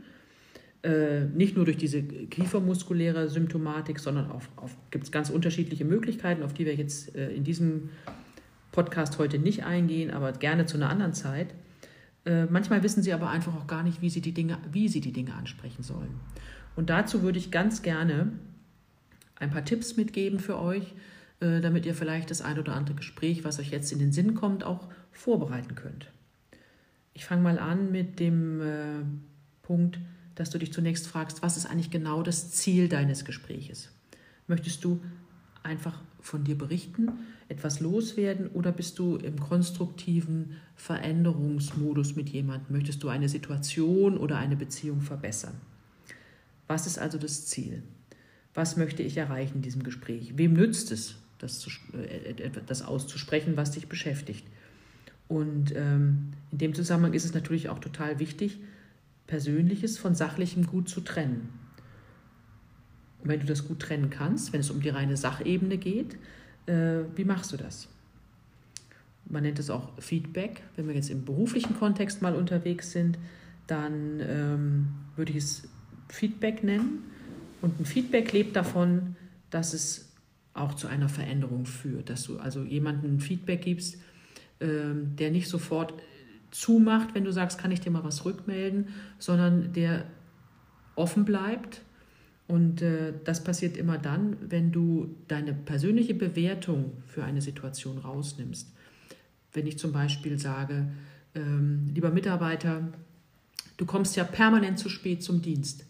Äh, 0.83 1.25
nicht 1.26 1.57
nur 1.57 1.66
durch 1.66 1.76
diese 1.76 2.02
kiefermuskuläre 2.02 3.28
Symptomatik, 3.28 3.99
sondern 3.99 4.30
auch, 4.30 4.42
gibt 4.90 5.04
es 5.04 5.12
ganz 5.12 5.28
unterschiedliche 5.28 5.85
Möglichkeiten, 5.85 6.42
auf 6.42 6.54
die 6.54 6.64
wir 6.64 6.75
jetzt 6.75 7.14
äh, 7.14 7.30
in 7.33 7.45
diesem 7.45 7.90
Podcast 8.73 9.19
heute 9.19 9.38
nicht 9.38 9.64
eingehen, 9.64 10.11
aber 10.11 10.33
gerne 10.33 10.64
zu 10.64 10.78
einer 10.78 10.88
anderen 10.88 11.12
Zeit. 11.12 11.49
Äh, 12.24 12.46
manchmal 12.46 12.82
wissen 12.82 13.02
sie 13.02 13.12
aber 13.12 13.30
einfach 13.30 13.54
auch 13.54 13.66
gar 13.66 13.82
nicht, 13.82 14.02
wie 14.02 14.10
sie, 14.10 14.20
die 14.20 14.32
Dinge, 14.32 14.58
wie 14.70 14.88
sie 14.88 15.00
die 15.00 15.12
Dinge 15.12 15.34
ansprechen 15.34 15.82
sollen. 15.82 16.20
Und 16.76 16.90
dazu 16.90 17.22
würde 17.22 17.38
ich 17.38 17.50
ganz 17.50 17.82
gerne 17.82 18.32
ein 19.36 19.50
paar 19.50 19.64
Tipps 19.64 19.96
mitgeben 19.96 20.38
für 20.38 20.58
euch, 20.58 20.94
äh, 21.40 21.60
damit 21.60 21.86
ihr 21.86 21.94
vielleicht 21.94 22.30
das 22.30 22.42
ein 22.42 22.58
oder 22.58 22.74
andere 22.74 22.96
Gespräch, 22.96 23.44
was 23.44 23.58
euch 23.58 23.70
jetzt 23.70 23.92
in 23.92 23.98
den 23.98 24.12
Sinn 24.12 24.34
kommt, 24.34 24.64
auch 24.64 24.88
vorbereiten 25.12 25.74
könnt. 25.74 26.10
Ich 27.14 27.24
fange 27.24 27.42
mal 27.42 27.58
an 27.58 27.90
mit 27.90 28.20
dem 28.20 28.60
äh, 28.60 29.02
Punkt, 29.62 29.98
dass 30.34 30.50
du 30.50 30.58
dich 30.58 30.72
zunächst 30.72 31.06
fragst, 31.06 31.42
was 31.42 31.56
ist 31.56 31.66
eigentlich 31.66 31.90
genau 31.90 32.22
das 32.22 32.50
Ziel 32.50 32.88
deines 32.88 33.24
Gespräches? 33.24 33.90
Möchtest 34.46 34.84
du 34.84 35.02
einfach 35.62 36.00
von 36.20 36.44
dir 36.44 36.56
berichten, 36.56 37.10
etwas 37.48 37.80
loswerden 37.80 38.48
oder 38.48 38.72
bist 38.72 38.98
du 38.98 39.16
im 39.16 39.40
konstruktiven 39.40 40.56
Veränderungsmodus 40.76 42.16
mit 42.16 42.28
jemandem? 42.28 42.76
Möchtest 42.76 43.02
du 43.02 43.08
eine 43.08 43.28
Situation 43.28 44.16
oder 44.16 44.38
eine 44.38 44.56
Beziehung 44.56 45.00
verbessern? 45.00 45.54
Was 46.68 46.86
ist 46.86 46.98
also 46.98 47.18
das 47.18 47.46
Ziel? 47.46 47.82
Was 48.54 48.76
möchte 48.76 49.02
ich 49.02 49.16
erreichen 49.16 49.56
in 49.56 49.62
diesem 49.62 49.82
Gespräch? 49.82 50.36
Wem 50.36 50.54
nützt 50.54 50.92
es, 50.92 51.16
das, 51.38 51.58
zu, 51.58 51.70
äh, 51.96 52.50
das 52.66 52.82
auszusprechen, 52.82 53.56
was 53.56 53.72
dich 53.72 53.88
beschäftigt? 53.88 54.46
Und 55.28 55.72
ähm, 55.76 56.32
in 56.50 56.58
dem 56.58 56.74
Zusammenhang 56.74 57.12
ist 57.12 57.24
es 57.24 57.34
natürlich 57.34 57.68
auch 57.68 57.78
total 57.78 58.18
wichtig, 58.18 58.58
Persönliches 59.26 59.96
von 59.96 60.14
Sachlichem 60.16 60.66
gut 60.66 60.88
zu 60.88 61.00
trennen. 61.00 61.48
Und 63.22 63.28
wenn 63.28 63.40
du 63.40 63.46
das 63.46 63.66
gut 63.66 63.80
trennen 63.80 64.10
kannst, 64.10 64.52
wenn 64.52 64.60
es 64.60 64.70
um 64.70 64.80
die 64.80 64.88
reine 64.88 65.16
Sachebene 65.16 65.78
geht, 65.78 66.16
äh, 66.66 67.00
wie 67.14 67.24
machst 67.24 67.52
du 67.52 67.56
das? 67.56 67.88
Man 69.26 69.42
nennt 69.42 69.58
es 69.58 69.70
auch 69.70 69.90
Feedback. 69.98 70.62
Wenn 70.76 70.88
wir 70.88 70.94
jetzt 70.94 71.10
im 71.10 71.24
beruflichen 71.24 71.78
Kontext 71.78 72.22
mal 72.22 72.34
unterwegs 72.34 72.90
sind, 72.90 73.18
dann 73.66 74.20
ähm, 74.20 74.88
würde 75.16 75.32
ich 75.32 75.38
es 75.38 75.68
Feedback 76.08 76.64
nennen. 76.64 77.04
Und 77.62 77.78
ein 77.78 77.84
Feedback 77.84 78.32
lebt 78.32 78.56
davon, 78.56 79.16
dass 79.50 79.74
es 79.74 80.10
auch 80.54 80.74
zu 80.74 80.88
einer 80.88 81.08
Veränderung 81.08 81.66
führt, 81.66 82.10
dass 82.10 82.24
du 82.24 82.38
also 82.38 82.64
jemandem 82.64 83.20
Feedback 83.20 83.62
gibst, 83.62 83.98
ähm, 84.60 85.14
der 85.16 85.30
nicht 85.30 85.48
sofort 85.48 85.94
zumacht, 86.50 87.14
wenn 87.14 87.24
du 87.24 87.32
sagst, 87.32 87.58
kann 87.58 87.70
ich 87.70 87.80
dir 87.80 87.90
mal 87.90 88.02
was 88.02 88.24
rückmelden, 88.24 88.88
sondern 89.18 89.72
der 89.72 90.06
offen 90.96 91.24
bleibt. 91.24 91.82
Und 92.50 92.83
äh, 92.83 93.12
das 93.23 93.45
passiert 93.45 93.76
immer 93.76 93.97
dann, 93.97 94.37
wenn 94.40 94.73
du 94.73 95.14
deine 95.28 95.54
persönliche 95.54 96.14
Bewertung 96.14 96.95
für 97.07 97.23
eine 97.23 97.40
Situation 97.40 97.99
rausnimmst. 97.99 98.73
Wenn 99.52 99.69
ich 99.69 99.78
zum 99.78 99.92
Beispiel 99.92 100.37
sage, 100.37 100.88
ähm, 101.37 101.90
lieber 101.95 102.11
Mitarbeiter, 102.11 102.88
du 103.76 103.87
kommst 103.87 104.16
ja 104.16 104.25
permanent 104.25 104.80
zu 104.80 104.88
spät 104.88 105.23
zum 105.23 105.42
Dienst. 105.42 105.87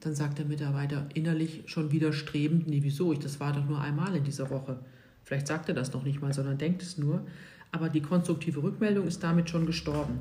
Dann 0.00 0.16
sagt 0.16 0.38
der 0.38 0.46
Mitarbeiter 0.46 1.08
innerlich 1.14 1.62
schon 1.66 1.92
widerstrebend, 1.92 2.66
nee, 2.66 2.80
wieso? 2.82 3.12
Ich, 3.12 3.20
das 3.20 3.38
war 3.38 3.52
doch 3.52 3.64
nur 3.64 3.80
einmal 3.80 4.16
in 4.16 4.24
dieser 4.24 4.50
Woche. 4.50 4.80
Vielleicht 5.22 5.46
sagt 5.46 5.68
er 5.68 5.76
das 5.76 5.92
noch 5.92 6.02
nicht 6.02 6.20
mal, 6.20 6.32
sondern 6.32 6.58
denkt 6.58 6.82
es 6.82 6.98
nur. 6.98 7.24
Aber 7.70 7.88
die 7.88 8.02
konstruktive 8.02 8.64
Rückmeldung 8.64 9.06
ist 9.06 9.22
damit 9.22 9.48
schon 9.48 9.64
gestorben. 9.64 10.18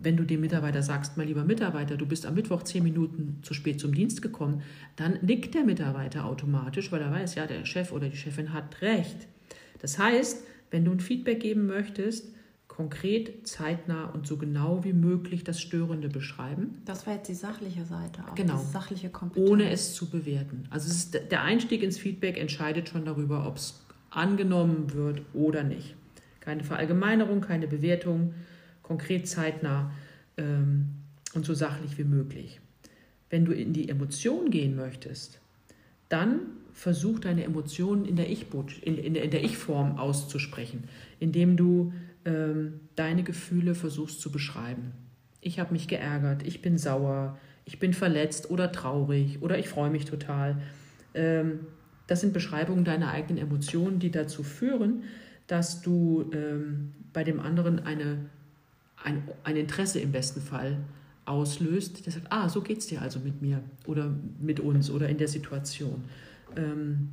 Wenn 0.00 0.16
du 0.16 0.24
dem 0.24 0.40
Mitarbeiter 0.40 0.82
sagst, 0.82 1.16
mein 1.16 1.28
lieber 1.28 1.44
Mitarbeiter, 1.44 1.96
du 1.96 2.06
bist 2.06 2.24
am 2.26 2.34
Mittwoch 2.34 2.62
zehn 2.62 2.84
Minuten 2.84 3.38
zu 3.42 3.54
spät 3.54 3.80
zum 3.80 3.94
Dienst 3.94 4.22
gekommen, 4.22 4.62
dann 4.96 5.18
nickt 5.22 5.54
der 5.54 5.64
Mitarbeiter 5.64 6.24
automatisch, 6.24 6.92
weil 6.92 7.00
er 7.00 7.10
weiß, 7.10 7.34
ja, 7.34 7.46
der 7.46 7.64
Chef 7.64 7.92
oder 7.92 8.08
die 8.08 8.16
Chefin 8.16 8.52
hat 8.52 8.80
recht. 8.82 9.26
Das 9.80 9.98
heißt, 9.98 10.44
wenn 10.70 10.84
du 10.84 10.92
ein 10.92 11.00
Feedback 11.00 11.40
geben 11.40 11.66
möchtest, 11.66 12.32
konkret, 12.78 13.48
zeitnah 13.48 14.04
und 14.04 14.28
so 14.28 14.36
genau 14.36 14.84
wie 14.84 14.92
möglich 14.92 15.42
das 15.42 15.60
Störende 15.60 16.08
beschreiben. 16.08 16.80
Das 16.84 17.08
war 17.08 17.14
jetzt 17.14 17.28
die 17.28 17.34
sachliche 17.34 17.84
Seite, 17.84 18.22
auch 18.30 18.36
genau. 18.36 18.56
die 18.56 18.72
sachliche 18.72 19.08
Kompetenz. 19.08 19.50
Ohne 19.50 19.70
es 19.70 19.94
zu 19.94 20.08
bewerten. 20.08 20.64
Also 20.70 20.88
ist, 20.88 21.18
der 21.32 21.42
Einstieg 21.42 21.82
ins 21.82 21.98
Feedback 21.98 22.38
entscheidet 22.38 22.88
schon 22.88 23.04
darüber, 23.04 23.48
ob 23.48 23.56
es 23.56 23.84
angenommen 24.10 24.92
wird 24.94 25.22
oder 25.34 25.64
nicht. 25.64 25.96
Keine 26.38 26.62
Verallgemeinerung, 26.62 27.40
keine 27.40 27.66
Bewertung, 27.66 28.34
konkret 28.88 29.28
zeitnah 29.28 29.92
ähm, 30.36 30.88
und 31.34 31.44
so 31.44 31.54
sachlich 31.54 31.98
wie 31.98 32.04
möglich. 32.04 32.60
Wenn 33.30 33.44
du 33.44 33.52
in 33.52 33.72
die 33.72 33.88
Emotion 33.88 34.50
gehen 34.50 34.74
möchtest, 34.74 35.40
dann 36.08 36.40
versuch 36.72 37.20
deine 37.20 37.44
Emotionen 37.44 38.04
in 38.06 38.16
der 38.16 38.30
Ich-Form 38.30 38.66
in, 38.82 38.96
in, 38.96 39.32
ich 39.32 39.68
auszusprechen, 39.68 40.84
indem 41.20 41.56
du 41.56 41.92
ähm, 42.24 42.80
deine 42.96 43.22
Gefühle 43.22 43.74
versuchst 43.74 44.20
zu 44.20 44.32
beschreiben. 44.32 44.92
Ich 45.40 45.60
habe 45.60 45.72
mich 45.72 45.86
geärgert, 45.86 46.46
ich 46.46 46.62
bin 46.62 46.78
sauer, 46.78 47.38
ich 47.64 47.78
bin 47.78 47.92
verletzt 47.92 48.50
oder 48.50 48.72
traurig 48.72 49.42
oder 49.42 49.58
ich 49.58 49.68
freue 49.68 49.90
mich 49.90 50.06
total. 50.06 50.62
Ähm, 51.14 51.60
das 52.06 52.22
sind 52.22 52.32
Beschreibungen 52.32 52.84
deiner 52.84 53.10
eigenen 53.10 53.42
Emotionen, 53.42 53.98
die 53.98 54.10
dazu 54.10 54.42
führen, 54.42 55.02
dass 55.46 55.82
du 55.82 56.30
ähm, 56.32 56.92
bei 57.12 57.24
dem 57.24 57.40
anderen 57.40 57.80
eine, 57.80 58.18
ein, 59.04 59.28
ein 59.44 59.56
Interesse 59.56 60.00
im 60.00 60.12
besten 60.12 60.40
Fall 60.40 60.78
auslöst, 61.24 62.06
der 62.06 62.12
sagt, 62.12 62.26
ah, 62.30 62.48
so 62.48 62.62
geht 62.62 62.78
es 62.78 62.86
dir 62.86 63.02
also 63.02 63.20
mit 63.20 63.42
mir 63.42 63.62
oder 63.86 64.14
mit 64.40 64.60
uns 64.60 64.90
oder 64.90 65.08
in 65.08 65.18
der 65.18 65.28
Situation. 65.28 66.04
Ähm, 66.56 67.10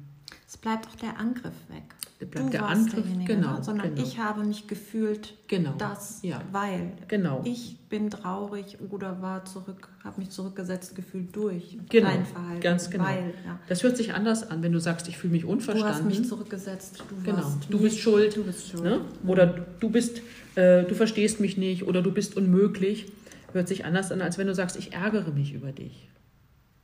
es 0.48 0.58
bleibt 0.58 0.88
auch 0.88 0.96
der 0.96 1.20
Angriff 1.20 1.56
weg. 1.70 1.96
Bleibt 2.18 2.40
du 2.40 2.50
der 2.50 2.66
Angriff, 2.66 3.06
genau, 3.26 3.58
ne? 3.58 3.64
sondern 3.64 3.94
genau. 3.94 4.08
ich 4.08 4.18
habe 4.18 4.46
mich 4.46 4.68
gefühlt, 4.68 5.34
genau, 5.48 5.74
das, 5.78 6.20
ja. 6.22 6.42
weil 6.54 6.94
genau. 7.10 7.42
ich 7.44 7.78
bin 7.90 8.10
traurig 8.10 8.78
oder 8.90 9.22
war 9.22 9.44
zurück, 9.44 9.90
habe 10.02 10.22
mich 10.22 10.30
zurückgesetzt 10.30 10.96
gefühlt 10.96 11.36
durch 11.36 11.78
genau, 11.90 12.08
dein 12.08 12.26
Verhalten. 12.26 12.62
Ganz 12.62 12.90
genau. 12.90 13.04
Weil, 13.04 13.34
ja. 13.46 13.60
Das 13.68 13.84
hört 13.84 13.98
sich 13.98 14.14
anders 14.14 14.50
an, 14.50 14.64
wenn 14.64 14.72
du 14.72 14.80
sagst, 14.80 15.10
ich 15.10 15.18
fühle 15.18 15.34
mich 15.34 15.44
unverstanden. 15.44 16.04
Du 16.04 16.10
hast 16.10 16.20
mich 16.20 16.28
zurückgesetzt. 16.28 17.04
Du 17.10 17.22
genau. 17.22 17.52
Du 17.70 17.80
bist 17.80 18.00
schuld. 18.00 18.38
Du 18.38 18.46
bist 18.46 18.70
schuld. 18.70 18.84
Ne? 18.84 19.02
Oder 19.28 19.48
du 19.82 19.90
bist, 19.90 20.22
äh, 20.56 20.84
du 20.84 20.96
verstehst 20.96 21.42
mich 21.42 21.58
nicht 21.58 21.86
oder 21.86 22.02
du 22.02 22.14
bist 22.14 22.38
unmöglich. 22.38 23.12
Hört 23.52 23.68
sich 23.68 23.84
anders 23.84 24.14
an, 24.14 24.22
als 24.22 24.38
wenn 24.38 24.48
du 24.48 24.56
sagst, 24.56 24.78
ich 24.78 24.94
ärgere 24.94 25.32
mich 25.32 25.54
über 25.54 25.74
dich 25.74 26.08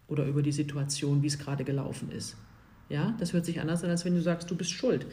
oder 0.09 0.25
über 0.25 0.41
die 0.41 0.51
Situation, 0.51 1.23
wie 1.23 1.27
es 1.27 1.39
gerade 1.39 1.63
gelaufen 1.63 2.11
ist. 2.11 2.35
Ja, 2.91 3.15
das 3.19 3.31
hört 3.31 3.45
sich 3.45 3.61
anders 3.61 3.85
an, 3.85 3.89
als 3.89 4.03
wenn 4.03 4.15
du 4.15 4.21
sagst, 4.21 4.51
du 4.51 4.55
bist 4.55 4.71
schuld. 4.71 5.05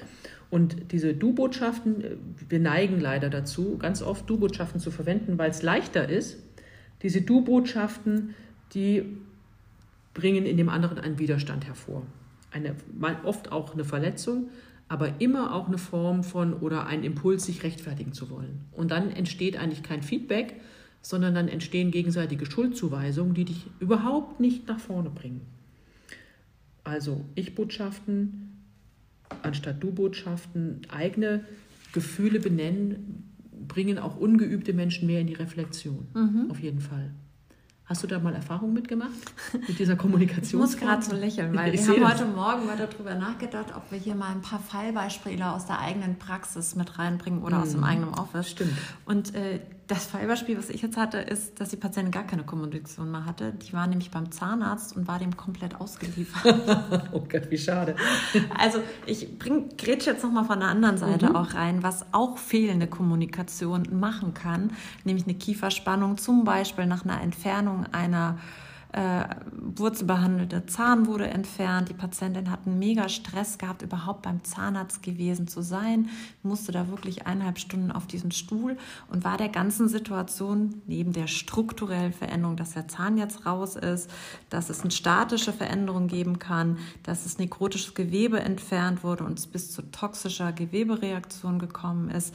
Und 0.50 0.90
diese 0.90 1.14
Du-Botschaften, 1.14 2.02
äh, 2.02 2.16
wir 2.49 2.58
neigen 2.58 3.00
leider 3.00 3.30
dazu, 3.30 3.78
ganz 3.78 4.02
oft 4.02 4.28
Du-Botschaften 4.28 4.80
zu 4.80 4.90
verwenden, 4.90 5.38
weil 5.38 5.50
es 5.50 5.62
leichter 5.62 6.08
ist. 6.08 6.38
Diese 7.02 7.23
Du-Botschaften, 7.23 8.35
die 8.75 9.04
bringen 10.12 10.44
in 10.44 10.56
dem 10.56 10.68
anderen 10.68 10.99
einen 10.99 11.20
Widerstand 11.20 11.66
hervor. 11.68 12.02
Eine, 12.50 12.75
oft 13.23 13.52
auch 13.52 13.75
eine 13.75 13.85
Verletzung, 13.85 14.49
aber 14.88 15.20
immer 15.20 15.54
auch 15.54 15.68
eine 15.68 15.78
Form 15.78 16.25
von 16.25 16.54
oder 16.54 16.87
ein 16.87 17.04
Impuls, 17.04 17.47
sich 17.47 17.62
rechtfertigen 17.62 18.12
zu 18.12 18.28
wollen. 18.28 18.64
Und 18.73 18.90
dann 18.90 19.11
entsteht 19.12 19.56
eigentlich 19.56 19.85
kein 19.85 20.02
Feedback, 20.02 20.56
sondern 21.00 21.35
dann 21.35 21.47
entstehen 21.47 21.92
gegenseitige 21.92 22.44
Schuldzuweisungen, 22.44 23.35
die 23.35 23.44
dich 23.44 23.66
überhaupt 23.78 24.40
nicht 24.40 24.66
nach 24.66 24.80
vorne 24.80 25.11
bringen. 25.11 25.42
Also 26.88 27.25
Ich-Botschaften 27.35 28.49
anstatt 29.42 29.83
Du-Botschaften, 29.83 30.83
eigene 30.88 31.45
Gefühle 31.92 32.40
benennen, 32.40 33.25
bringen 33.66 33.99
auch 33.99 34.16
ungeübte 34.16 34.73
Menschen 34.73 35.07
mehr 35.07 35.21
in 35.21 35.26
die 35.26 35.35
Reflexion. 35.35 36.07
Mhm. 36.14 36.50
Auf 36.50 36.61
jeden 36.61 36.80
Fall. 36.80 37.11
Hast 37.85 38.02
du 38.02 38.07
da 38.07 38.18
mal 38.18 38.35
Erfahrung 38.35 38.75
mitgemacht 38.75 39.12
mit 39.66 39.78
dieser 39.78 39.97
Kommunikation? 39.97 40.61
Ich 40.61 40.66
muss 40.66 40.76
gerade 40.76 41.02
so 41.02 41.16
lächeln, 41.16 41.54
weil 41.54 41.75
ich 41.75 41.87
wir 41.87 41.95
haben 41.95 42.12
heute 42.12 42.26
Morgen 42.26 42.66
mal 42.66 42.76
darüber 42.76 43.14
nachgedacht, 43.14 43.75
ob 43.75 43.90
wir 43.90 43.99
hier 43.99 44.14
mal 44.14 44.30
ein 44.30 44.42
paar 44.42 44.61
Fallbeispiele 44.61 45.50
aus 45.50 45.66
der 45.66 45.78
eigenen 45.78 46.16
Praxis 46.16 46.76
mit 46.76 46.99
reinbringen 46.99 47.42
oder 47.42 47.57
mhm. 47.57 47.62
aus 47.62 47.71
dem 47.71 47.80
mhm. 47.80 47.87
eigenen 47.87 48.11
Office. 48.11 48.50
Stimmt. 48.50 48.73
Und 49.07 49.35
äh, 49.35 49.61
das 49.88 50.04
Fallbeispiel, 50.04 50.59
was 50.59 50.68
ich 50.68 50.83
jetzt 50.83 50.99
hatte, 50.99 51.16
ist, 51.16 51.59
dass 51.61 51.71
die 51.71 51.76
Patientin 51.76 52.12
gar 52.12 52.25
keine 52.25 52.45
Kommunikation 52.45 53.11
mehr 53.11 53.25
hatte. 53.25 53.52
Die 53.52 53.73
war 53.73 53.87
nämlich 53.87 54.11
beim 54.11 54.30
Zahnarzt 54.30 54.95
und 54.95 55.09
war 55.09 55.18
dem 55.18 55.35
komplett 55.35 55.80
ausgeliefert. 55.80 57.09
oh 57.12 57.25
Gott, 57.26 57.50
wie 57.50 57.57
schade. 57.57 57.97
Also 58.57 58.80
ich 59.07 59.38
bringe 59.38 59.68
Gretsch 59.78 60.07
jetzt 60.07 60.23
nochmal 60.23 60.45
von 60.45 60.61
der 60.61 60.68
anderen 60.68 60.99
Seite 60.99 61.30
mhm. 61.30 61.37
auch 61.37 61.54
rein, 61.54 61.83
was 61.83 62.04
auch 62.12 62.37
fehlende 62.37 62.87
Kommunikation 62.87 63.88
machen 63.99 64.35
kann, 64.35 64.73
nämlich 65.04 65.25
eine 65.25 65.35
Kieferspannung, 65.35 66.18
zum 66.18 66.45
Beispiel 66.45 66.85
nach 66.85 67.04
einer 67.04 67.23
Entfernung 67.23 67.87
einer 67.90 68.38
äh, 68.92 69.25
wurzelbehandelte 69.52 70.64
Zahn 70.64 71.07
wurde 71.07 71.28
entfernt. 71.28 71.90
Die 71.90 71.95
Patientin 71.95 72.50
hat 72.50 72.66
einen 72.66 72.78
mega 72.78 73.09
Stress 73.11 73.59
gehabt, 73.59 73.83
überhaupt 73.83 74.23
beim 74.23 74.42
Zahnarzt 74.45 75.02
gewesen 75.02 75.47
zu 75.47 75.61
sein, 75.61 76.09
musste 76.42 76.73
da 76.73 76.88
wirklich 76.88 77.26
eineinhalb 77.26 77.59
Stunden 77.59 77.92
auf 77.92 78.07
diesem 78.07 78.30
Stuhl 78.30 78.78
und 79.11 79.25
war 79.25 79.37
der 79.37 79.50
ganzen 79.50 79.88
Situation 79.88 80.80
neben 80.87 81.12
der 81.12 81.26
strukturellen 81.26 82.14
Veränderung, 82.14 82.57
dass 82.57 82.73
der 82.73 82.88
Zahn 82.88 83.18
jetzt 83.18 83.45
raus 83.45 83.76
ist, 83.76 84.11
dass 84.49 84.71
es 84.71 84.80
eine 84.80 84.90
statische 84.90 85.52
Veränderung 85.52 86.07
geben 86.07 86.38
kann, 86.38 86.78
dass 87.02 87.26
es 87.26 87.38
nekrotisches 87.38 87.95
Gewebe 87.95 88.40
entfernt 88.40 89.04
wurde 89.04 89.25
und 89.25 89.38
es 89.38 89.47
bis 89.47 89.71
zu 89.71 89.83
toxischer 89.90 90.52
Gewebereaktion 90.52 91.59
gekommen 91.59 92.09
ist, 92.11 92.35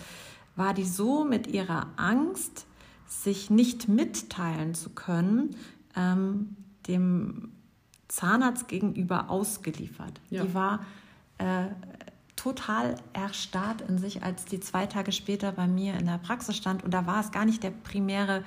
war 0.56 0.76
die 0.76 0.86
so 0.86 1.26
mit 1.26 1.48
ihrer 1.48 1.88
Angst, 1.98 2.68
sich 3.08 3.50
nicht 3.50 3.88
mitteilen 3.88 4.74
zu 4.74 4.90
können, 4.90 5.56
ähm, 5.96 6.56
dem 6.88 7.52
Zahnarzt 8.08 8.68
gegenüber 8.68 9.30
ausgeliefert. 9.30 10.20
Ja. 10.30 10.44
Die 10.44 10.54
war 10.54 10.86
äh, 11.38 11.68
total 12.36 12.96
erstarrt 13.14 13.82
in 13.82 13.98
sich, 13.98 14.24
als 14.24 14.46
die 14.46 14.60
zwei 14.60 14.86
Tage 14.86 15.12
später 15.12 15.52
bei 15.52 15.68
mir 15.68 15.94
in 15.96 16.06
der 16.06 16.18
Praxis 16.18 16.58
stand. 16.58 16.84
Und 16.84 16.94
da 16.94 17.06
war 17.06 17.22
es 17.22 17.32
gar 17.32 17.46
nicht 17.46 17.64
der 17.64 17.72
primäre 17.72 18.44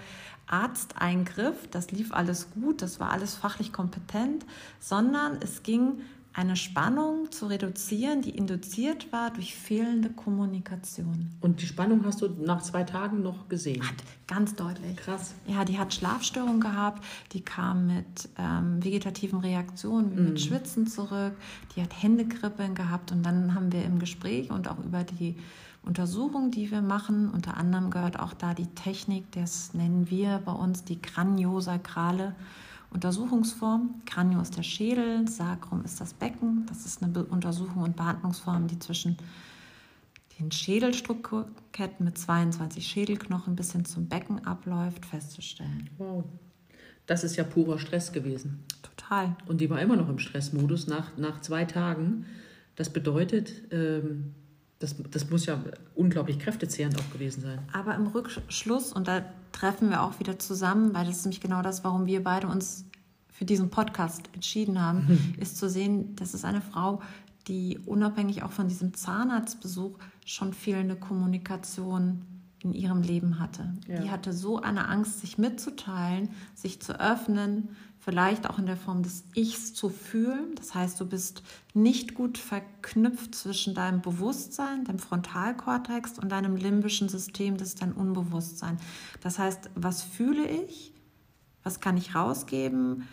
Arzteingriff, 0.46 1.66
das 1.70 1.90
lief 1.90 2.12
alles 2.12 2.50
gut, 2.52 2.80
das 2.82 3.00
war 3.00 3.10
alles 3.10 3.34
fachlich 3.34 3.72
kompetent, 3.72 4.46
sondern 4.78 5.38
es 5.40 5.64
ging 5.64 6.00
eine 6.36 6.54
Spannung 6.54 7.32
zu 7.32 7.46
reduzieren, 7.46 8.20
die 8.20 8.30
induziert 8.30 9.10
war 9.10 9.30
durch 9.30 9.54
fehlende 9.54 10.10
Kommunikation. 10.10 11.30
Und 11.40 11.62
die 11.62 11.66
Spannung 11.66 12.04
hast 12.04 12.20
du 12.20 12.28
nach 12.28 12.60
zwei 12.60 12.84
Tagen 12.84 13.22
noch 13.22 13.48
gesehen? 13.48 13.82
Hat, 13.82 13.94
ganz 14.26 14.54
deutlich. 14.54 14.98
Krass. 14.98 15.34
Ja, 15.46 15.64
die 15.64 15.78
hat 15.78 15.94
Schlafstörungen 15.94 16.60
gehabt, 16.60 17.02
die 17.32 17.40
kam 17.40 17.86
mit 17.86 18.28
ähm, 18.38 18.84
vegetativen 18.84 19.38
Reaktionen 19.40 20.14
wie 20.14 20.20
mm. 20.20 20.24
mit 20.24 20.40
Schwitzen 20.42 20.86
zurück, 20.86 21.32
die 21.74 21.82
hat 21.82 22.02
Händekribbeln 22.02 22.74
gehabt 22.74 23.12
und 23.12 23.24
dann 23.24 23.54
haben 23.54 23.72
wir 23.72 23.82
im 23.84 23.98
Gespräch 23.98 24.50
und 24.50 24.68
auch 24.68 24.78
über 24.84 25.04
die 25.04 25.36
Untersuchungen, 25.84 26.50
die 26.50 26.70
wir 26.70 26.82
machen, 26.82 27.30
unter 27.30 27.56
anderem 27.56 27.90
gehört 27.90 28.20
auch 28.20 28.34
da 28.34 28.52
die 28.52 28.66
Technik, 28.66 29.32
das 29.32 29.72
nennen 29.72 30.10
wir 30.10 30.42
bei 30.44 30.52
uns 30.52 30.84
die 30.84 31.00
kraniosakrale 31.00 32.34
Untersuchungsform. 32.90 34.02
Kranio 34.06 34.40
ist 34.40 34.56
der 34.56 34.62
Schädel, 34.62 35.28
Sacrum 35.28 35.84
ist 35.84 36.00
das 36.00 36.14
Becken. 36.14 36.66
Das 36.68 36.86
ist 36.86 37.02
eine 37.02 37.24
Untersuchung 37.24 37.82
und 37.82 37.96
Behandlungsform, 37.96 38.66
die 38.68 38.78
zwischen 38.78 39.16
den 40.38 40.52
Schädelstrukturketten 40.52 42.04
mit 42.04 42.18
22 42.18 42.86
Schädelknochen 42.86 43.56
bis 43.56 43.72
hin 43.72 43.84
zum 43.84 44.08
Becken 44.08 44.44
abläuft, 44.44 45.06
festzustellen. 45.06 45.90
Wow. 45.98 46.24
Das 47.06 47.24
ist 47.24 47.36
ja 47.36 47.44
purer 47.44 47.78
Stress 47.78 48.12
gewesen. 48.12 48.64
Total. 48.82 49.36
Und 49.46 49.60
die 49.60 49.70
war 49.70 49.80
immer 49.80 49.96
noch 49.96 50.08
im 50.08 50.18
Stressmodus 50.18 50.88
nach, 50.88 51.16
nach 51.16 51.40
zwei 51.40 51.64
Tagen. 51.64 52.26
Das 52.74 52.90
bedeutet, 52.90 53.52
ähm, 53.70 54.34
das, 54.78 54.96
das 55.10 55.30
muss 55.30 55.46
ja 55.46 55.62
unglaublich 55.94 56.38
kräftezehrend 56.38 56.98
auch 56.98 57.12
gewesen 57.12 57.40
sein. 57.40 57.60
Aber 57.72 57.94
im 57.94 58.08
Rückschluss, 58.08 58.92
und 58.92 59.08
da 59.08 59.24
treffen 59.56 59.88
wir 59.88 60.02
auch 60.02 60.18
wieder 60.20 60.38
zusammen, 60.38 60.94
weil 60.94 61.06
das 61.06 61.18
ist 61.18 61.24
nämlich 61.24 61.40
genau 61.40 61.62
das, 61.62 61.82
warum 61.82 62.06
wir 62.06 62.22
beide 62.22 62.46
uns 62.46 62.84
für 63.32 63.46
diesen 63.46 63.70
Podcast 63.70 64.28
entschieden 64.34 64.80
haben, 64.80 65.06
mhm. 65.08 65.34
ist 65.40 65.56
zu 65.56 65.68
sehen, 65.68 66.14
das 66.16 66.34
ist 66.34 66.44
eine 66.44 66.60
Frau, 66.60 67.00
die 67.48 67.78
unabhängig 67.86 68.42
auch 68.42 68.52
von 68.52 68.68
diesem 68.68 68.92
Zahnarztbesuch 68.94 69.98
schon 70.24 70.52
fehlende 70.52 70.96
Kommunikation 70.96 72.22
in 72.66 72.74
ihrem 72.74 73.02
Leben 73.02 73.38
hatte. 73.38 73.72
Ja. 73.86 74.00
Die 74.00 74.10
hatte 74.10 74.32
so 74.32 74.60
eine 74.60 74.88
Angst, 74.88 75.20
sich 75.20 75.38
mitzuteilen, 75.38 76.30
sich 76.54 76.80
zu 76.80 76.98
öffnen, 77.00 77.68
vielleicht 78.00 78.48
auch 78.48 78.58
in 78.58 78.66
der 78.66 78.76
Form 78.76 79.02
des 79.02 79.24
Ichs 79.34 79.74
zu 79.74 79.88
fühlen. 79.88 80.54
Das 80.56 80.74
heißt, 80.74 81.00
du 81.00 81.06
bist 81.06 81.42
nicht 81.74 82.14
gut 82.14 82.38
verknüpft 82.38 83.34
zwischen 83.34 83.74
deinem 83.74 84.00
Bewusstsein, 84.00 84.84
deinem 84.84 84.98
Frontalkortex 84.98 86.18
und 86.18 86.30
deinem 86.30 86.56
limbischen 86.56 87.08
System, 87.08 87.56
das 87.56 87.68
ist 87.68 87.82
dein 87.82 87.92
Unbewusstsein. 87.92 88.78
Das 89.20 89.38
heißt, 89.38 89.70
was 89.74 90.02
fühle 90.02 90.48
ich? 90.48 90.92
Was 91.62 91.80
kann 91.80 91.96
ich 91.96 92.14
rausgeben? 92.14 93.08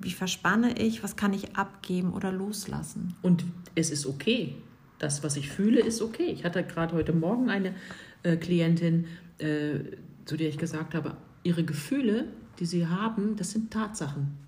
Wie 0.00 0.12
verspanne 0.12 0.78
ich? 0.78 1.02
Was 1.02 1.16
kann 1.16 1.32
ich 1.32 1.56
abgeben 1.56 2.12
oder 2.12 2.32
loslassen? 2.32 3.14
Und 3.22 3.44
es 3.74 3.90
ist 3.90 4.06
okay. 4.06 4.56
Das, 4.98 5.22
was 5.22 5.36
ich 5.36 5.50
fühle, 5.50 5.80
ist 5.80 6.00
okay. 6.00 6.26
Ich 6.26 6.44
hatte 6.44 6.62
gerade 6.62 6.94
heute 6.94 7.12
Morgen 7.12 7.50
eine 7.50 7.74
äh, 8.22 8.36
Klientin, 8.36 9.06
äh, 9.38 9.80
zu 10.24 10.36
der 10.36 10.48
ich 10.48 10.58
gesagt 10.58 10.94
habe, 10.94 11.16
ihre 11.42 11.64
Gefühle, 11.64 12.26
die 12.58 12.66
sie 12.66 12.86
haben, 12.86 13.36
das 13.36 13.50
sind 13.50 13.72
Tatsachen. 13.72 14.38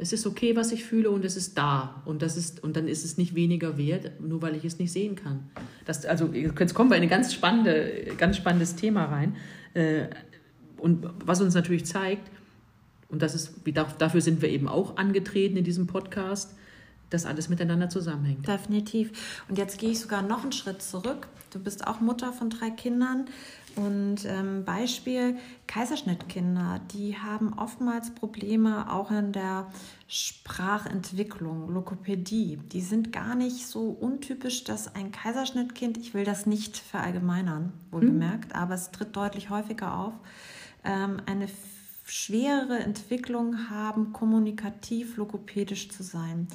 Es 0.00 0.12
ist 0.12 0.26
okay, 0.26 0.54
was 0.54 0.70
ich 0.70 0.84
fühle 0.84 1.10
und 1.10 1.24
es 1.24 1.36
ist 1.36 1.58
da. 1.58 2.02
Und, 2.04 2.22
das 2.22 2.36
ist, 2.36 2.62
und 2.62 2.76
dann 2.76 2.86
ist 2.86 3.04
es 3.04 3.18
nicht 3.18 3.34
weniger 3.34 3.76
wert, 3.76 4.20
nur 4.20 4.40
weil 4.42 4.54
ich 4.54 4.64
es 4.64 4.78
nicht 4.78 4.92
sehen 4.92 5.16
kann. 5.16 5.50
Das, 5.84 6.06
also 6.06 6.32
jetzt 6.32 6.74
kommen 6.74 6.90
wir 6.90 6.96
in 6.96 7.02
ein 7.02 7.08
ganz, 7.08 7.34
spannende, 7.34 8.14
ganz 8.16 8.36
spannendes 8.36 8.76
Thema 8.76 9.06
rein. 9.06 9.36
Äh, 9.74 10.06
und 10.76 11.06
was 11.24 11.40
uns 11.40 11.54
natürlich 11.54 11.84
zeigt, 11.84 12.30
und 13.08 13.22
das 13.22 13.34
ist, 13.34 13.54
dafür 13.98 14.20
sind 14.20 14.40
wir 14.42 14.50
eben 14.50 14.68
auch 14.68 14.96
angetreten 14.96 15.56
in 15.56 15.64
diesem 15.64 15.86
Podcast, 15.86 16.54
dass 17.10 17.26
alles 17.26 17.48
miteinander 17.48 17.88
zusammenhängt. 17.88 18.46
Definitiv. 18.46 19.42
Und 19.48 19.58
jetzt 19.58 19.78
gehe 19.78 19.90
ich 19.90 20.00
sogar 20.00 20.22
noch 20.22 20.42
einen 20.42 20.52
Schritt 20.52 20.82
zurück. 20.82 21.28
Du 21.50 21.58
bist 21.58 21.86
auch 21.86 22.00
Mutter 22.00 22.32
von 22.32 22.50
drei 22.50 22.70
Kindern. 22.70 23.26
Und 23.76 24.24
ähm, 24.24 24.64
Beispiel 24.64 25.36
Kaiserschnittkinder, 25.68 26.80
die 26.92 27.16
haben 27.16 27.52
oftmals 27.52 28.10
Probleme 28.10 28.92
auch 28.92 29.12
in 29.12 29.30
der 29.30 29.68
Sprachentwicklung, 30.08 31.72
Lokopädie. 31.72 32.56
Die 32.72 32.80
sind 32.80 33.12
gar 33.12 33.36
nicht 33.36 33.68
so 33.68 33.90
untypisch, 33.90 34.64
dass 34.64 34.94
ein 34.96 35.12
Kaiserschnittkind, 35.12 35.96
ich 35.96 36.12
will 36.12 36.24
das 36.24 36.44
nicht 36.44 36.76
verallgemeinern, 36.76 37.72
wohlgemerkt, 37.92 38.52
hm. 38.52 38.60
aber 38.60 38.74
es 38.74 38.90
tritt 38.90 39.14
deutlich 39.14 39.48
häufiger 39.48 39.96
auf, 39.96 40.14
ähm, 40.84 41.18
eine 41.26 41.46
schwere 42.04 42.78
Entwicklung 42.78 43.70
haben, 43.70 44.12
kommunikativ 44.12 45.18
lokopädisch 45.18 45.90
zu 45.90 46.02
sein. 46.02 46.48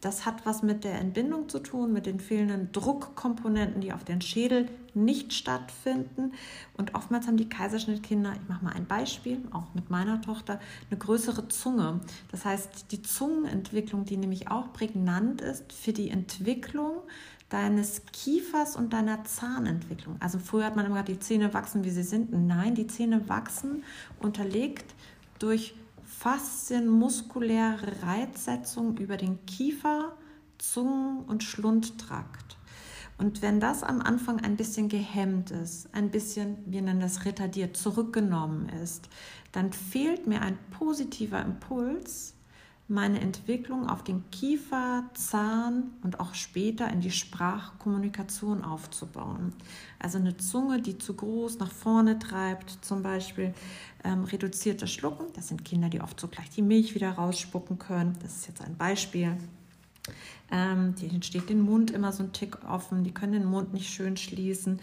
Das 0.00 0.26
hat 0.26 0.44
was 0.44 0.62
mit 0.62 0.84
der 0.84 1.00
Entbindung 1.00 1.48
zu 1.48 1.58
tun, 1.58 1.92
mit 1.92 2.06
den 2.06 2.20
fehlenden 2.20 2.70
Druckkomponenten, 2.72 3.80
die 3.80 3.92
auf 3.92 4.04
den 4.04 4.20
Schädel 4.20 4.68
nicht 4.94 5.32
stattfinden. 5.32 6.32
Und 6.76 6.94
oftmals 6.94 7.26
haben 7.26 7.38
die 7.38 7.48
Kaiserschnittkinder, 7.48 8.32
ich 8.34 8.48
mache 8.48 8.64
mal 8.64 8.72
ein 8.74 8.86
Beispiel, 8.86 9.40
auch 9.52 9.74
mit 9.74 9.88
meiner 9.88 10.20
Tochter, 10.20 10.60
eine 10.90 10.98
größere 10.98 11.48
Zunge. 11.48 12.00
Das 12.30 12.44
heißt, 12.44 12.92
die 12.92 13.02
Zungenentwicklung, 13.02 14.04
die 14.04 14.18
nämlich 14.18 14.50
auch 14.50 14.72
prägnant 14.72 15.40
ist 15.40 15.72
für 15.72 15.92
die 15.92 16.10
Entwicklung 16.10 17.02
deines 17.48 18.02
Kiefers 18.12 18.76
und 18.76 18.92
deiner 18.92 19.24
Zahnentwicklung. 19.24 20.16
Also 20.20 20.38
früher 20.38 20.64
hat 20.64 20.76
man 20.76 20.84
immer 20.84 20.96
gesagt, 20.96 21.08
die 21.08 21.20
Zähne 21.20 21.54
wachsen, 21.54 21.84
wie 21.84 21.90
sie 21.90 22.02
sind. 22.02 22.32
Nein, 22.32 22.74
die 22.74 22.86
Zähne 22.86 23.28
wachsen 23.28 23.84
unterlegt 24.20 24.94
durch 25.38 25.74
faszienmuskuläre 26.26 28.02
Reizsetzung 28.02 28.98
über 28.98 29.16
den 29.16 29.46
Kiefer, 29.46 30.16
Zungen- 30.58 31.24
und 31.24 31.44
Schlundtrakt. 31.44 32.56
Und 33.16 33.42
wenn 33.42 33.60
das 33.60 33.84
am 33.84 34.00
Anfang 34.00 34.40
ein 34.40 34.56
bisschen 34.56 34.88
gehemmt 34.88 35.52
ist, 35.52 35.88
ein 35.94 36.10
bisschen, 36.10 36.56
wir 36.66 36.82
nennen 36.82 36.98
das 36.98 37.26
retardiert, 37.26 37.76
zurückgenommen 37.76 38.68
ist, 38.82 39.08
dann 39.52 39.72
fehlt 39.72 40.26
mir 40.26 40.42
ein 40.42 40.58
positiver 40.76 41.40
Impuls, 41.40 42.34
meine 42.88 43.20
Entwicklung 43.20 43.88
auf 43.88 44.04
den 44.04 44.30
Kiefer, 44.30 45.04
Zahn 45.14 45.90
und 46.04 46.20
auch 46.20 46.34
später 46.34 46.88
in 46.88 47.00
die 47.00 47.10
Sprachkommunikation 47.10 48.62
aufzubauen. 48.62 49.52
Also 49.98 50.18
eine 50.18 50.36
Zunge, 50.36 50.80
die 50.80 50.96
zu 50.96 51.14
groß 51.14 51.58
nach 51.58 51.72
vorne 51.72 52.18
treibt, 52.18 52.84
zum 52.84 53.02
Beispiel 53.02 53.54
ähm, 54.04 54.24
reduziert 54.24 54.88
Schlucken. 54.88 55.26
Das 55.34 55.48
sind 55.48 55.64
Kinder, 55.64 55.88
die 55.88 56.00
oft 56.00 56.20
sogleich 56.20 56.50
die 56.50 56.62
Milch 56.62 56.94
wieder 56.94 57.10
rausspucken 57.10 57.78
können. 57.78 58.16
Das 58.22 58.36
ist 58.36 58.46
jetzt 58.46 58.62
ein 58.62 58.76
Beispiel. 58.76 59.36
Ähm, 60.52 60.94
denen 60.94 61.22
steht 61.22 61.48
den 61.48 61.62
Mund 61.62 61.90
immer 61.90 62.12
so 62.12 62.22
ein 62.22 62.32
Tick 62.32 62.64
offen, 62.68 63.02
die 63.02 63.12
können 63.12 63.32
den 63.32 63.46
Mund 63.46 63.74
nicht 63.74 63.92
schön 63.92 64.16
schließen. 64.16 64.78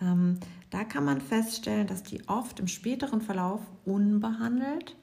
Ähm, 0.00 0.38
da 0.70 0.84
kann 0.84 1.04
man 1.04 1.20
feststellen, 1.20 1.88
dass 1.88 2.04
die 2.04 2.28
oft 2.28 2.60
im 2.60 2.68
späteren 2.68 3.20
Verlauf 3.20 3.62
unbehandelt 3.84 4.94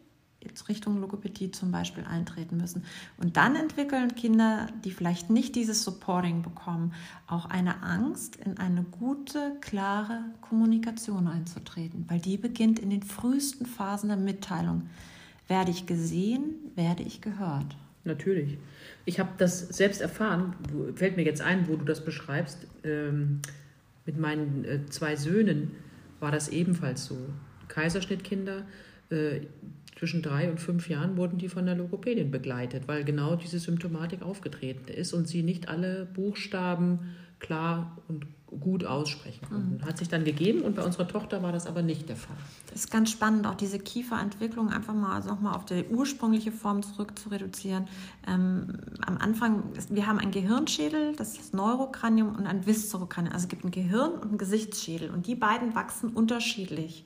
Richtung 0.69 0.99
Logopädie 0.99 1.51
zum 1.51 1.71
Beispiel 1.71 2.03
eintreten 2.03 2.57
müssen. 2.57 2.83
Und 3.17 3.37
dann 3.37 3.55
entwickeln 3.55 4.15
Kinder, 4.15 4.67
die 4.83 4.91
vielleicht 4.91 5.29
nicht 5.29 5.55
dieses 5.55 5.83
Supporting 5.83 6.41
bekommen, 6.41 6.93
auch 7.27 7.45
eine 7.45 7.83
Angst, 7.83 8.35
in 8.37 8.57
eine 8.57 8.83
gute, 8.83 9.57
klare 9.61 10.21
Kommunikation 10.41 11.27
einzutreten, 11.27 12.05
weil 12.07 12.19
die 12.19 12.37
beginnt 12.37 12.79
in 12.79 12.89
den 12.89 13.03
frühesten 13.03 13.65
Phasen 13.65 14.09
der 14.09 14.17
Mitteilung. 14.17 14.89
Werde 15.47 15.71
ich 15.71 15.85
gesehen, 15.85 16.55
werde 16.75 17.03
ich 17.03 17.21
gehört. 17.21 17.75
Natürlich. 18.03 18.57
Ich 19.05 19.19
habe 19.19 19.31
das 19.37 19.59
selbst 19.69 19.99
erfahren, 19.99 20.55
fällt 20.95 21.17
mir 21.17 21.23
jetzt 21.23 21.41
ein, 21.41 21.67
wo 21.67 21.75
du 21.75 21.85
das 21.85 22.05
beschreibst. 22.05 22.67
Ähm, 22.83 23.41
mit 24.05 24.19
meinen 24.19 24.63
äh, 24.65 24.85
zwei 24.89 25.15
Söhnen 25.15 25.71
war 26.19 26.31
das 26.31 26.49
ebenfalls 26.49 27.05
so. 27.05 27.17
Kaiserschnittkinder, 27.67 28.63
äh, 29.09 29.41
zwischen 29.97 30.21
drei 30.21 30.49
und 30.49 30.59
fünf 30.59 30.89
Jahren 30.89 31.17
wurden 31.17 31.37
die 31.37 31.49
von 31.49 31.65
der 31.65 31.75
Logopädin 31.75 32.31
begleitet, 32.31 32.87
weil 32.87 33.03
genau 33.03 33.35
diese 33.35 33.59
Symptomatik 33.59 34.21
aufgetreten 34.21 34.89
ist 34.89 35.13
und 35.13 35.27
sie 35.27 35.41
nicht 35.41 35.69
alle 35.69 36.05
Buchstaben 36.05 37.15
klar 37.39 37.97
und 38.07 38.25
gut 38.59 38.85
aussprechen 38.85 39.45
konnten. 39.47 39.77
Mhm. 39.77 39.85
Hat 39.85 39.97
sich 39.97 40.07
dann 40.07 40.23
gegeben 40.23 40.61
und 40.61 40.75
bei 40.75 40.83
unserer 40.83 41.07
Tochter 41.07 41.43
war 41.43 41.51
das 41.51 41.67
aber 41.67 41.81
nicht 41.81 42.07
der 42.09 42.15
Fall. 42.15 42.35
Das 42.67 42.85
ist 42.85 42.91
ganz 42.91 43.11
spannend, 43.11 43.47
auch 43.47 43.55
diese 43.55 43.79
Kieferentwicklung 43.79 44.69
einfach 44.69 44.93
mal 44.93 45.15
also 45.15 45.29
nochmal 45.29 45.55
auf 45.55 45.65
die 45.65 45.85
ursprüngliche 45.89 46.51
Form 46.51 46.83
zurück 46.83 47.17
zu 47.17 47.29
reduzieren. 47.29 47.87
Ähm, 48.27 48.77
am 49.05 49.17
Anfang, 49.17 49.63
wir 49.89 50.07
haben 50.07 50.19
einen 50.19 50.31
Gehirnschädel, 50.31 51.15
das 51.15 51.33
ist 51.33 51.39
das 51.39 51.53
Neurokranium 51.53 52.35
und 52.35 52.47
ein 52.47 52.65
Viszerokranium. 52.65 53.33
Also 53.33 53.45
es 53.45 53.49
gibt 53.49 53.65
ein 53.65 53.71
Gehirn 53.71 54.11
und 54.13 54.29
einen 54.29 54.37
Gesichtsschädel 54.37 55.09
und 55.09 55.27
die 55.27 55.35
beiden 55.35 55.75
wachsen 55.75 56.09
unterschiedlich. 56.09 57.03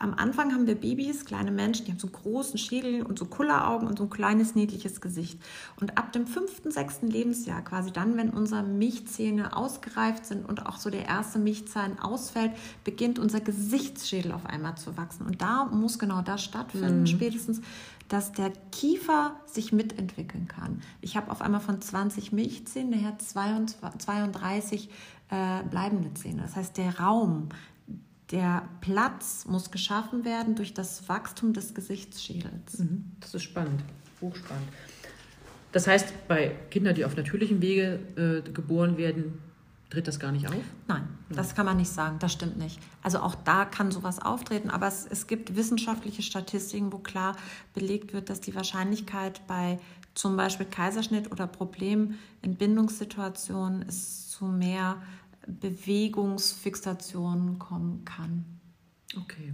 Am 0.00 0.14
Anfang 0.14 0.54
haben 0.54 0.66
wir 0.66 0.76
Babys, 0.76 1.26
kleine 1.26 1.50
Menschen, 1.50 1.84
die 1.84 1.92
haben 1.92 1.98
so 1.98 2.06
einen 2.06 2.14
großen 2.14 2.58
Schädel 2.58 3.02
und 3.02 3.18
so 3.18 3.26
Kulleraugen 3.26 3.86
und 3.86 3.98
so 3.98 4.04
ein 4.04 4.10
kleines 4.10 4.54
niedliches 4.54 5.02
Gesicht. 5.02 5.38
Und 5.78 5.98
ab 5.98 6.10
dem 6.12 6.26
fünften, 6.26 6.70
sechsten 6.70 7.08
Lebensjahr, 7.08 7.62
quasi 7.62 7.92
dann, 7.92 8.16
wenn 8.16 8.30
unsere 8.30 8.62
Milchzähne 8.62 9.54
ausgereift 9.54 10.24
sind 10.24 10.48
und 10.48 10.64
auch 10.64 10.78
so 10.78 10.88
der 10.88 11.04
erste 11.04 11.38
Milchzahn 11.38 11.98
ausfällt, 11.98 12.52
beginnt 12.82 13.18
unser 13.18 13.40
Gesichtsschädel 13.40 14.32
auf 14.32 14.46
einmal 14.46 14.74
zu 14.78 14.96
wachsen. 14.96 15.26
Und 15.26 15.42
da 15.42 15.66
muss 15.66 15.98
genau 15.98 16.22
das 16.22 16.42
stattfinden, 16.42 17.00
mhm. 17.00 17.06
spätestens, 17.06 17.60
dass 18.08 18.32
der 18.32 18.52
Kiefer 18.72 19.36
sich 19.44 19.70
mitentwickeln 19.70 20.48
kann. 20.48 20.80
Ich 21.02 21.18
habe 21.18 21.30
auf 21.30 21.42
einmal 21.42 21.60
von 21.60 21.82
20 21.82 22.32
Milchzähnen 22.32 22.90
nachher 22.90 23.18
32 23.18 24.88
äh, 25.30 25.62
bleibende 25.70 26.14
Zähne. 26.14 26.40
Das 26.40 26.56
heißt, 26.56 26.78
der 26.78 26.98
Raum, 26.98 27.50
der 28.30 28.68
Platz 28.80 29.44
muss 29.46 29.70
geschaffen 29.70 30.24
werden 30.24 30.54
durch 30.54 30.74
das 30.74 31.08
Wachstum 31.08 31.52
des 31.52 31.74
Gesichtsschädels. 31.74 32.78
Mhm. 32.78 33.12
Das 33.20 33.34
ist 33.34 33.42
spannend, 33.42 33.82
hochspannend. 34.20 34.68
Das 35.72 35.86
heißt, 35.86 36.28
bei 36.28 36.56
Kindern, 36.70 36.94
die 36.94 37.04
auf 37.04 37.16
natürlichem 37.16 37.62
Wege 37.62 38.00
äh, 38.16 38.50
geboren 38.50 38.96
werden, 38.96 39.38
Tritt 39.90 40.06
das 40.06 40.20
gar 40.20 40.30
nicht 40.30 40.46
auf? 40.46 40.54
Nein, 40.86 41.08
das 41.30 41.56
kann 41.56 41.66
man 41.66 41.76
nicht 41.76 41.90
sagen, 41.90 42.20
das 42.20 42.32
stimmt 42.32 42.56
nicht. 42.56 42.78
Also 43.02 43.18
auch 43.18 43.34
da 43.34 43.64
kann 43.64 43.90
sowas 43.90 44.20
auftreten, 44.20 44.70
aber 44.70 44.86
es, 44.86 45.04
es 45.04 45.26
gibt 45.26 45.56
wissenschaftliche 45.56 46.22
Statistiken, 46.22 46.92
wo 46.92 46.98
klar 46.98 47.36
belegt 47.74 48.12
wird, 48.12 48.30
dass 48.30 48.40
die 48.40 48.54
Wahrscheinlichkeit 48.54 49.44
bei 49.48 49.80
zum 50.14 50.36
Beispiel 50.36 50.66
Kaiserschnitt 50.66 51.32
oder 51.32 51.48
Problem 51.48 52.14
in 52.40 52.54
Bindungssituationen 52.54 53.82
es 53.88 54.30
zu 54.30 54.44
mehr 54.44 55.02
Bewegungsfixationen 55.46 57.58
kommen 57.58 58.04
kann. 58.04 58.44
Okay. 59.16 59.52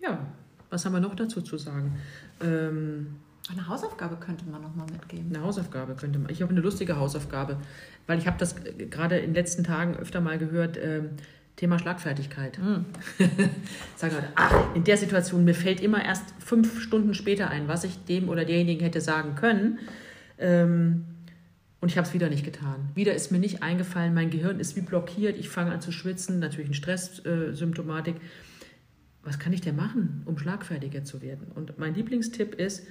Ja, 0.00 0.26
was 0.70 0.84
haben 0.84 0.92
wir 0.92 1.00
noch 1.00 1.14
dazu 1.14 1.42
zu 1.42 1.58
sagen? 1.58 1.98
Ähm, 2.40 3.16
eine 3.50 3.68
Hausaufgabe 3.68 4.16
könnte 4.16 4.46
man 4.46 4.62
noch 4.62 4.74
mal 4.74 4.86
mitgeben. 4.90 5.34
Eine 5.34 5.44
Hausaufgabe 5.44 5.94
könnte 5.94 6.18
man. 6.18 6.30
Ich 6.30 6.42
habe 6.42 6.52
eine 6.52 6.60
lustige 6.60 6.96
Hausaufgabe, 6.96 7.58
weil 8.06 8.18
ich 8.18 8.26
habe 8.26 8.38
das 8.38 8.56
gerade 8.90 9.18
in 9.18 9.26
den 9.26 9.34
letzten 9.34 9.64
Tagen 9.64 9.96
öfter 9.96 10.20
mal 10.20 10.38
gehört. 10.38 10.78
Ähm, 10.80 11.10
Thema 11.56 11.78
Schlagfertigkeit. 11.78 12.58
Mm. 12.64 12.84
Sagen 13.96 14.14
Leute, 14.14 14.28
ach, 14.34 14.74
in 14.74 14.84
der 14.84 14.96
Situation, 14.96 15.44
mir 15.44 15.54
fällt 15.54 15.80
immer 15.80 16.04
erst 16.04 16.24
fünf 16.40 16.80
Stunden 16.80 17.14
später 17.14 17.48
ein, 17.48 17.68
was 17.68 17.84
ich 17.84 18.04
dem 18.04 18.28
oder 18.28 18.44
derjenigen 18.44 18.82
hätte 18.82 19.00
sagen 19.00 19.36
können. 19.36 19.78
Ähm, 20.38 21.04
und 21.84 21.90
ich 21.90 21.98
habe 21.98 22.08
es 22.08 22.14
wieder 22.14 22.30
nicht 22.30 22.46
getan. 22.46 22.88
Wieder 22.94 23.12
ist 23.12 23.30
mir 23.30 23.38
nicht 23.38 23.62
eingefallen, 23.62 24.14
mein 24.14 24.30
Gehirn 24.30 24.58
ist 24.58 24.74
wie 24.74 24.80
blockiert, 24.80 25.36
ich 25.36 25.50
fange 25.50 25.70
an 25.70 25.82
zu 25.82 25.92
schwitzen, 25.92 26.38
natürlich 26.38 26.68
eine 26.68 26.74
Stresssymptomatik. 26.74 28.16
Was 29.22 29.38
kann 29.38 29.52
ich 29.52 29.60
denn 29.60 29.76
machen, 29.76 30.22
um 30.24 30.38
schlagfertiger 30.38 31.04
zu 31.04 31.20
werden? 31.20 31.46
Und 31.54 31.78
mein 31.78 31.94
Lieblingstipp 31.94 32.54
ist, 32.54 32.86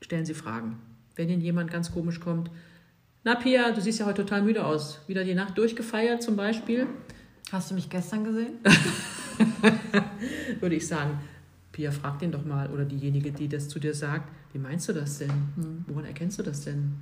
stellen 0.00 0.24
Sie 0.24 0.32
Fragen. 0.32 0.78
Wenn 1.14 1.28
Ihnen 1.28 1.42
jemand 1.42 1.70
ganz 1.70 1.92
komisch 1.92 2.20
kommt, 2.20 2.50
na 3.22 3.34
Pia, 3.34 3.70
du 3.70 3.82
siehst 3.82 4.00
ja 4.00 4.06
heute 4.06 4.24
total 4.24 4.40
müde 4.40 4.64
aus. 4.64 5.02
Wieder 5.08 5.24
die 5.24 5.34
Nacht 5.34 5.58
durchgefeiert 5.58 6.22
zum 6.22 6.34
Beispiel. 6.34 6.86
Hast 7.52 7.70
du 7.70 7.74
mich 7.74 7.90
gestern 7.90 8.24
gesehen? 8.24 8.54
Würde 10.60 10.74
ich 10.74 10.88
sagen, 10.88 11.20
Pia, 11.72 11.90
frag 11.90 12.18
den 12.18 12.32
doch 12.32 12.46
mal 12.46 12.70
oder 12.70 12.86
diejenige, 12.86 13.30
die 13.30 13.46
das 13.46 13.68
zu 13.68 13.78
dir 13.78 13.92
sagt, 13.92 14.32
wie 14.54 14.58
meinst 14.58 14.88
du 14.88 14.94
das 14.94 15.18
denn? 15.18 15.28
Hm. 15.28 15.84
Woran 15.86 16.06
erkennst 16.06 16.38
du 16.38 16.42
das 16.42 16.62
denn? 16.64 16.94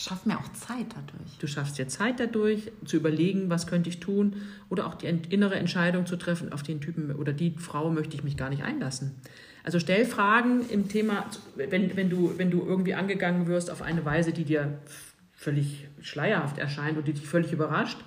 Ich 0.00 0.06
schaffe 0.06 0.30
mir 0.30 0.38
auch 0.38 0.50
Zeit 0.54 0.86
dadurch. 0.88 1.36
Du 1.40 1.46
schaffst 1.46 1.76
dir 1.76 1.86
Zeit 1.86 2.20
dadurch, 2.20 2.72
zu 2.86 2.96
überlegen, 2.96 3.50
was 3.50 3.66
könnte 3.66 3.90
ich 3.90 4.00
tun 4.00 4.36
oder 4.70 4.86
auch 4.86 4.94
die 4.94 5.06
innere 5.06 5.56
Entscheidung 5.56 6.06
zu 6.06 6.16
treffen, 6.16 6.54
auf 6.54 6.62
den 6.62 6.80
Typen 6.80 7.14
oder 7.14 7.34
die 7.34 7.54
Frau 7.58 7.90
möchte 7.90 8.16
ich 8.16 8.24
mich 8.24 8.38
gar 8.38 8.48
nicht 8.48 8.62
einlassen. 8.62 9.20
Also 9.62 9.78
stell 9.78 10.06
Fragen 10.06 10.66
im 10.70 10.88
Thema, 10.88 11.26
wenn, 11.54 11.98
wenn, 11.98 12.08
du, 12.08 12.32
wenn 12.38 12.50
du 12.50 12.64
irgendwie 12.64 12.94
angegangen 12.94 13.46
wirst 13.46 13.70
auf 13.70 13.82
eine 13.82 14.02
Weise, 14.06 14.32
die 14.32 14.44
dir 14.44 14.78
völlig 15.34 15.86
schleierhaft 16.00 16.56
erscheint 16.56 16.96
und 16.96 17.06
die 17.06 17.12
dich 17.12 17.26
völlig 17.26 17.52
überrascht, 17.52 17.98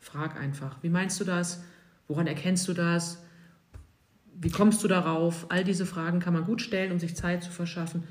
frag 0.00 0.40
einfach, 0.40 0.78
wie 0.80 0.88
meinst 0.88 1.20
du 1.20 1.24
das? 1.24 1.62
Woran 2.08 2.26
erkennst 2.26 2.66
du 2.68 2.72
das? 2.72 3.22
Wie 4.34 4.50
kommst 4.50 4.82
du 4.82 4.88
darauf? 4.88 5.44
All 5.50 5.62
diese 5.62 5.84
Fragen 5.84 6.20
kann 6.20 6.32
man 6.32 6.44
gut 6.44 6.62
stellen, 6.62 6.90
um 6.90 6.98
sich 6.98 7.14
Zeit 7.14 7.42
zu 7.42 7.50
verschaffen 7.50 8.04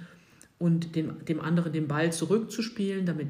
und 0.63 0.95
dem, 0.95 1.26
dem 1.26 1.41
anderen 1.41 1.73
den 1.73 1.89
Ball 1.89 2.13
zurückzuspielen, 2.13 3.06
damit 3.06 3.28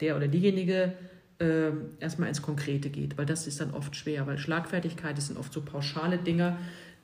der 0.00 0.16
oder 0.16 0.28
diejenige 0.28 0.92
äh, 1.40 1.72
erstmal 1.98 2.28
ins 2.28 2.42
Konkrete 2.42 2.90
geht, 2.90 3.18
weil 3.18 3.26
das 3.26 3.48
ist 3.48 3.60
dann 3.60 3.72
oft 3.72 3.96
schwer, 3.96 4.28
weil 4.28 4.38
Schlagfertigkeit 4.38 5.18
das 5.18 5.26
sind 5.26 5.36
oft 5.36 5.52
so 5.52 5.62
pauschale 5.62 6.16
Dinge, 6.16 6.56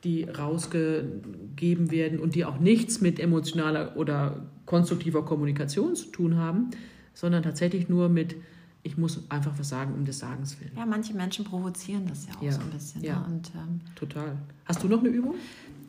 die 0.05 0.23
rausgegeben 0.23 1.91
werden 1.91 2.21
und 2.21 2.37
die 2.37 2.45
auch 2.45 2.61
nichts 2.61 3.01
mit 3.01 3.19
emotionaler 3.19 3.97
oder 3.97 4.47
konstruktiver 4.67 5.25
Kommunikation 5.25 5.97
zu 5.97 6.13
tun 6.13 6.37
haben, 6.37 6.71
sondern 7.13 7.43
tatsächlich 7.43 7.89
nur 7.89 8.09
mit, 8.09 8.37
ich 8.85 8.97
muss 8.97 9.29
einfach 9.33 9.59
was 9.59 9.69
sagen, 9.69 9.95
um 9.95 10.05
des 10.05 10.21
Sagens 10.21 10.61
willen. 10.61 10.77
Ja, 10.77 10.87
manche 10.87 11.13
Menschen 11.13 11.45
provozieren 11.45 12.07
das 12.07 12.29
ja 12.29 12.37
auch 12.39 12.43
ja. 12.43 12.53
so 12.53 12.61
ein 12.61 12.71
bisschen. 12.71 13.03
Ja, 13.03 13.19
ne? 13.19 13.35
und, 13.35 13.51
ähm, 13.57 13.81
total. 13.97 14.37
Hast 14.65 14.85
du 14.85 14.87
noch 14.87 15.01
eine 15.01 15.09
Übung? 15.09 15.35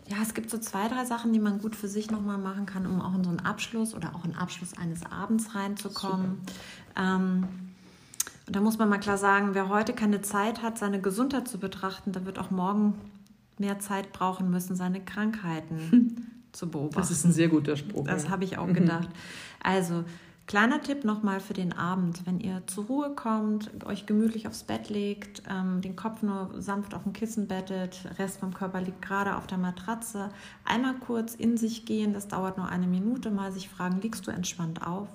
Ja, 0.10 0.18
es 0.22 0.34
gibt 0.34 0.50
so 0.50 0.58
zwei, 0.58 0.88
drei 0.88 1.04
Sachen, 1.06 1.34
die 1.34 1.40
man 1.40 1.60
gut 1.60 1.76
für 1.76 1.88
sich 1.88 2.10
nochmal 2.12 2.38
machen 2.38 2.66
kann, 2.66 2.86
um 2.86 3.02
auch 3.02 3.14
in 3.14 3.24
so 3.24 3.30
einen 3.30 3.42
Abschluss 3.42 3.94
oder 3.94 4.16
auch 4.16 4.24
in 4.24 4.32
den 4.32 4.40
Abschluss 4.40 4.78
eines 4.78 5.06
Abends 5.06 5.54
reinzukommen. 5.54 6.40
Ähm, 6.96 7.48
und 8.46 8.56
da 8.56 8.62
muss 8.62 8.78
man 8.78 8.88
mal 8.88 9.00
klar 9.00 9.18
sagen, 9.18 9.50
wer 9.52 9.68
heute 9.68 9.94
keine 9.94 10.22
Zeit 10.22 10.62
hat, 10.62 10.78
seine 10.78 11.02
Gesundheit 11.02 11.50
zu 11.50 11.58
betrachten, 11.58 12.14
der 12.14 12.26
wird 12.26 12.40
auch 12.40 12.52
morgen 12.52 12.96
mehr 13.58 13.80
Zeit 13.80 14.14
brauchen 14.14 14.50
müssen, 14.50 14.78
seine 14.78 15.04
Krankheiten 15.04 16.32
zu 16.54 16.70
beobachten. 16.70 17.02
Das 17.02 17.12
ist 17.12 17.26
ein 17.26 17.34
sehr 17.34 17.50
guter 17.50 17.76
Spruch. 17.76 18.06
Das 18.06 18.26
ja. 18.26 18.30
habe 18.30 18.46
ich 18.46 18.58
auch 18.58 18.72
gedacht. 18.72 19.10
Also 19.62 20.06
Kleiner 20.48 20.82
Tipp 20.82 21.04
nochmal 21.04 21.42
für 21.42 21.54
den 21.54 21.74
Abend, 21.74 22.26
wenn 22.26 22.40
ihr 22.40 22.64
zur 22.68 22.86
Ruhe 22.86 23.14
kommt, 23.14 23.86
euch 23.86 24.06
gemütlich 24.06 24.48
aufs 24.48 24.64
Bett 24.64 24.90
legt, 24.90 25.44
ähm, 25.50 25.82
den 25.82 25.98
Kopf 25.98 26.22
nur 26.22 26.50
sanft 26.62 26.94
auf 26.94 27.04
dem 27.04 27.12
Kissen 27.12 27.50
bettet, 27.50 28.08
Rest 28.18 28.40
vom 28.40 28.54
Körper 28.54 28.80
liegt 28.80 29.02
gerade 29.02 29.36
auf 29.36 29.46
der 29.46 29.58
Matratze, 29.58 30.30
einmal 30.64 30.94
kurz 31.00 31.36
in 31.36 31.58
sich 31.58 31.86
gehen, 31.86 32.14
das 32.14 32.30
dauert 32.30 32.58
nur 32.58 32.70
eine 32.70 32.88
Minute, 32.88 33.30
mal 33.30 33.52
sich 33.52 33.68
fragen, 33.68 34.00
liegst 34.00 34.26
du 34.26 34.32
entspannt 34.32 34.88
auf? 34.88 35.10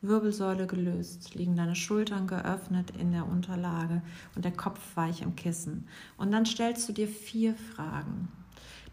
Wirbelsäule 0.00 0.66
gelöst, 0.66 1.34
liegen 1.34 1.54
deine 1.54 1.76
Schultern 1.76 2.26
geöffnet 2.26 2.94
in 2.98 3.12
der 3.12 3.28
Unterlage 3.28 4.00
und 4.36 4.46
der 4.46 4.56
Kopf 4.56 4.80
weich 4.94 5.20
im 5.20 5.36
Kissen. 5.36 5.86
Und 6.16 6.32
dann 6.32 6.46
stellst 6.46 6.88
du 6.88 6.94
dir 6.94 7.08
vier 7.08 7.54
Fragen. 7.54 8.28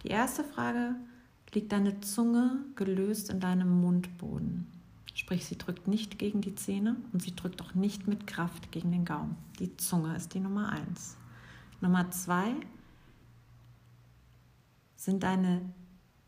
Die 0.04 0.10
erste 0.10 0.44
Frage, 0.44 0.96
liegt 1.54 1.72
deine 1.72 2.02
Zunge 2.02 2.58
gelöst 2.76 3.30
in 3.30 3.40
deinem 3.40 3.80
Mundboden? 3.80 4.79
Sprich, 5.20 5.46
sie 5.46 5.58
drückt 5.58 5.86
nicht 5.86 6.18
gegen 6.18 6.40
die 6.40 6.56
Zähne 6.56 6.96
und 7.12 7.22
sie 7.22 7.36
drückt 7.36 7.62
auch 7.62 7.74
nicht 7.74 8.08
mit 8.08 8.26
Kraft 8.26 8.72
gegen 8.72 8.94
den 8.94 9.04
Gaumen. 9.04 9.36
Die 9.60 9.76
Zunge 9.76 10.16
ist 10.16 10.34
die 10.34 10.40
Nummer 10.40 10.70
eins. 10.70 11.18
Nummer 11.82 12.10
zwei 12.12 12.56
sind 14.96 15.24
deine 15.24 15.74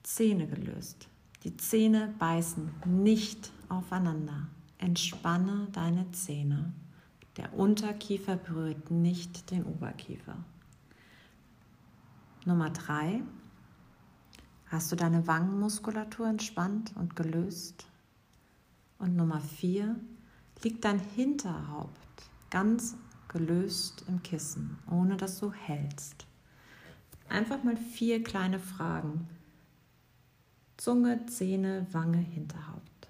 Zähne 0.04 0.46
gelöst. 0.46 1.08
Die 1.46 1.56
Zähne 1.56 2.14
beißen 2.20 2.70
nicht 2.86 3.54
aufeinander. 3.70 4.50
Entspanne 4.78 5.70
deine 5.72 6.12
Zähne. 6.12 6.74
Der 7.38 7.54
Unterkiefer 7.54 8.36
berührt 8.36 8.92
nicht 8.92 9.52
den 9.52 9.64
Oberkiefer. 9.64 10.36
Nummer 12.44 12.72
drei. 12.72 13.24
Hast 14.68 14.92
du 14.92 14.98
deine 14.98 15.28
Wangenmuskulatur 15.28 16.28
entspannt 16.28 16.92
und 16.98 17.16
gelöst? 17.16 17.88
Und 19.02 19.16
Nummer 19.16 19.42
vier, 19.42 19.96
liegt 20.62 20.86
dein 20.86 21.00
Hinterhaupt 21.00 21.90
ganz 22.52 22.96
gelöst 23.30 24.06
im 24.08 24.22
Kissen, 24.22 24.78
ohne 24.92 25.18
dass 25.18 25.40
du 25.40 25.52
hältst. 25.52 26.28
Einfach 27.28 27.64
mal 27.64 27.76
vier 27.76 28.24
kleine 28.24 28.60
Fragen. 28.60 29.28
Zunge, 30.78 31.26
Zähne, 31.26 31.88
Wange, 31.92 32.20
Hinterhaupt. 32.20 33.08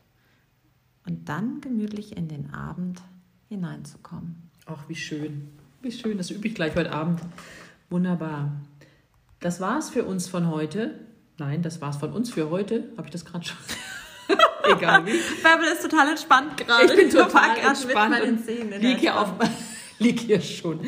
Und 1.05 1.27
dann 1.27 1.59
gemütlich 1.59 2.15
in 2.15 2.29
den 2.29 2.53
Abend 2.53 3.01
hineinzukommen. 3.49 4.49
Ach, 4.67 4.87
wie 4.87 4.95
schön. 4.95 5.49
Wie 5.81 5.91
schön, 5.91 6.17
das 6.17 6.29
übe 6.29 6.47
ich 6.47 6.55
gleich 6.55 6.73
heute 6.77 6.93
Abend. 6.93 7.19
Wunderbar. 7.89 8.53
Das 9.41 9.59
war's 9.59 9.89
für 9.89 10.05
uns 10.05 10.29
von 10.29 10.47
heute. 10.47 10.99
Nein, 11.37 11.63
das 11.63 11.81
war's 11.81 11.97
von 11.97 12.13
uns 12.13 12.29
für 12.29 12.49
heute. 12.49 12.93
Habe 12.95 13.07
ich 13.07 13.11
das 13.11 13.25
gerade 13.25 13.43
schon? 13.43 13.57
Egal 14.63 15.05
wie. 15.05 15.19
Bärbel 15.43 15.67
ist 15.67 15.81
total 15.81 16.09
entspannt 16.09 16.57
gerade. 16.57 16.85
Ich 16.85 16.95
bin 16.95 17.09
total 17.09 17.57
entspannt 17.57 18.21
und 18.21 18.81
lieg 18.81 18.99
hier, 18.99 19.19
auf, 19.19 19.33
lieg 19.99 20.19
hier 20.19 20.41
schon. 20.41 20.79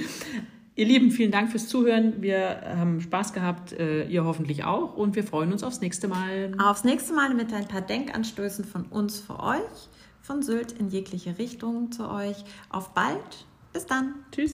Ihr 0.75 0.85
Lieben, 0.85 1.11
vielen 1.11 1.31
Dank 1.31 1.51
fürs 1.51 1.67
Zuhören. 1.67 2.21
Wir 2.21 2.75
haben 2.77 2.99
Spaß 2.99 3.33
gehabt, 3.33 3.73
äh, 3.73 4.05
ihr 4.05 4.25
hoffentlich 4.25 4.63
auch. 4.63 4.95
Und 4.95 5.15
wir 5.15 5.23
freuen 5.23 5.51
uns 5.51 5.61
aufs 5.63 5.81
nächste 5.81 6.07
Mal. 6.07 6.53
Aufs 6.57 6.83
nächste 6.83 7.13
Mal 7.13 7.33
mit 7.35 7.53
ein 7.53 7.67
paar 7.67 7.81
Denkanstößen 7.81 8.65
von 8.65 8.85
uns 8.85 9.19
für 9.19 9.39
euch. 9.39 9.89
Von 10.21 10.41
Sylt 10.41 10.71
in 10.71 10.89
jegliche 10.89 11.37
Richtung 11.37 11.91
zu 11.91 12.09
euch. 12.09 12.43
Auf 12.69 12.93
bald. 12.95 13.45
Bis 13.71 13.85
dann. 13.85 14.15
Tschüss. 14.31 14.52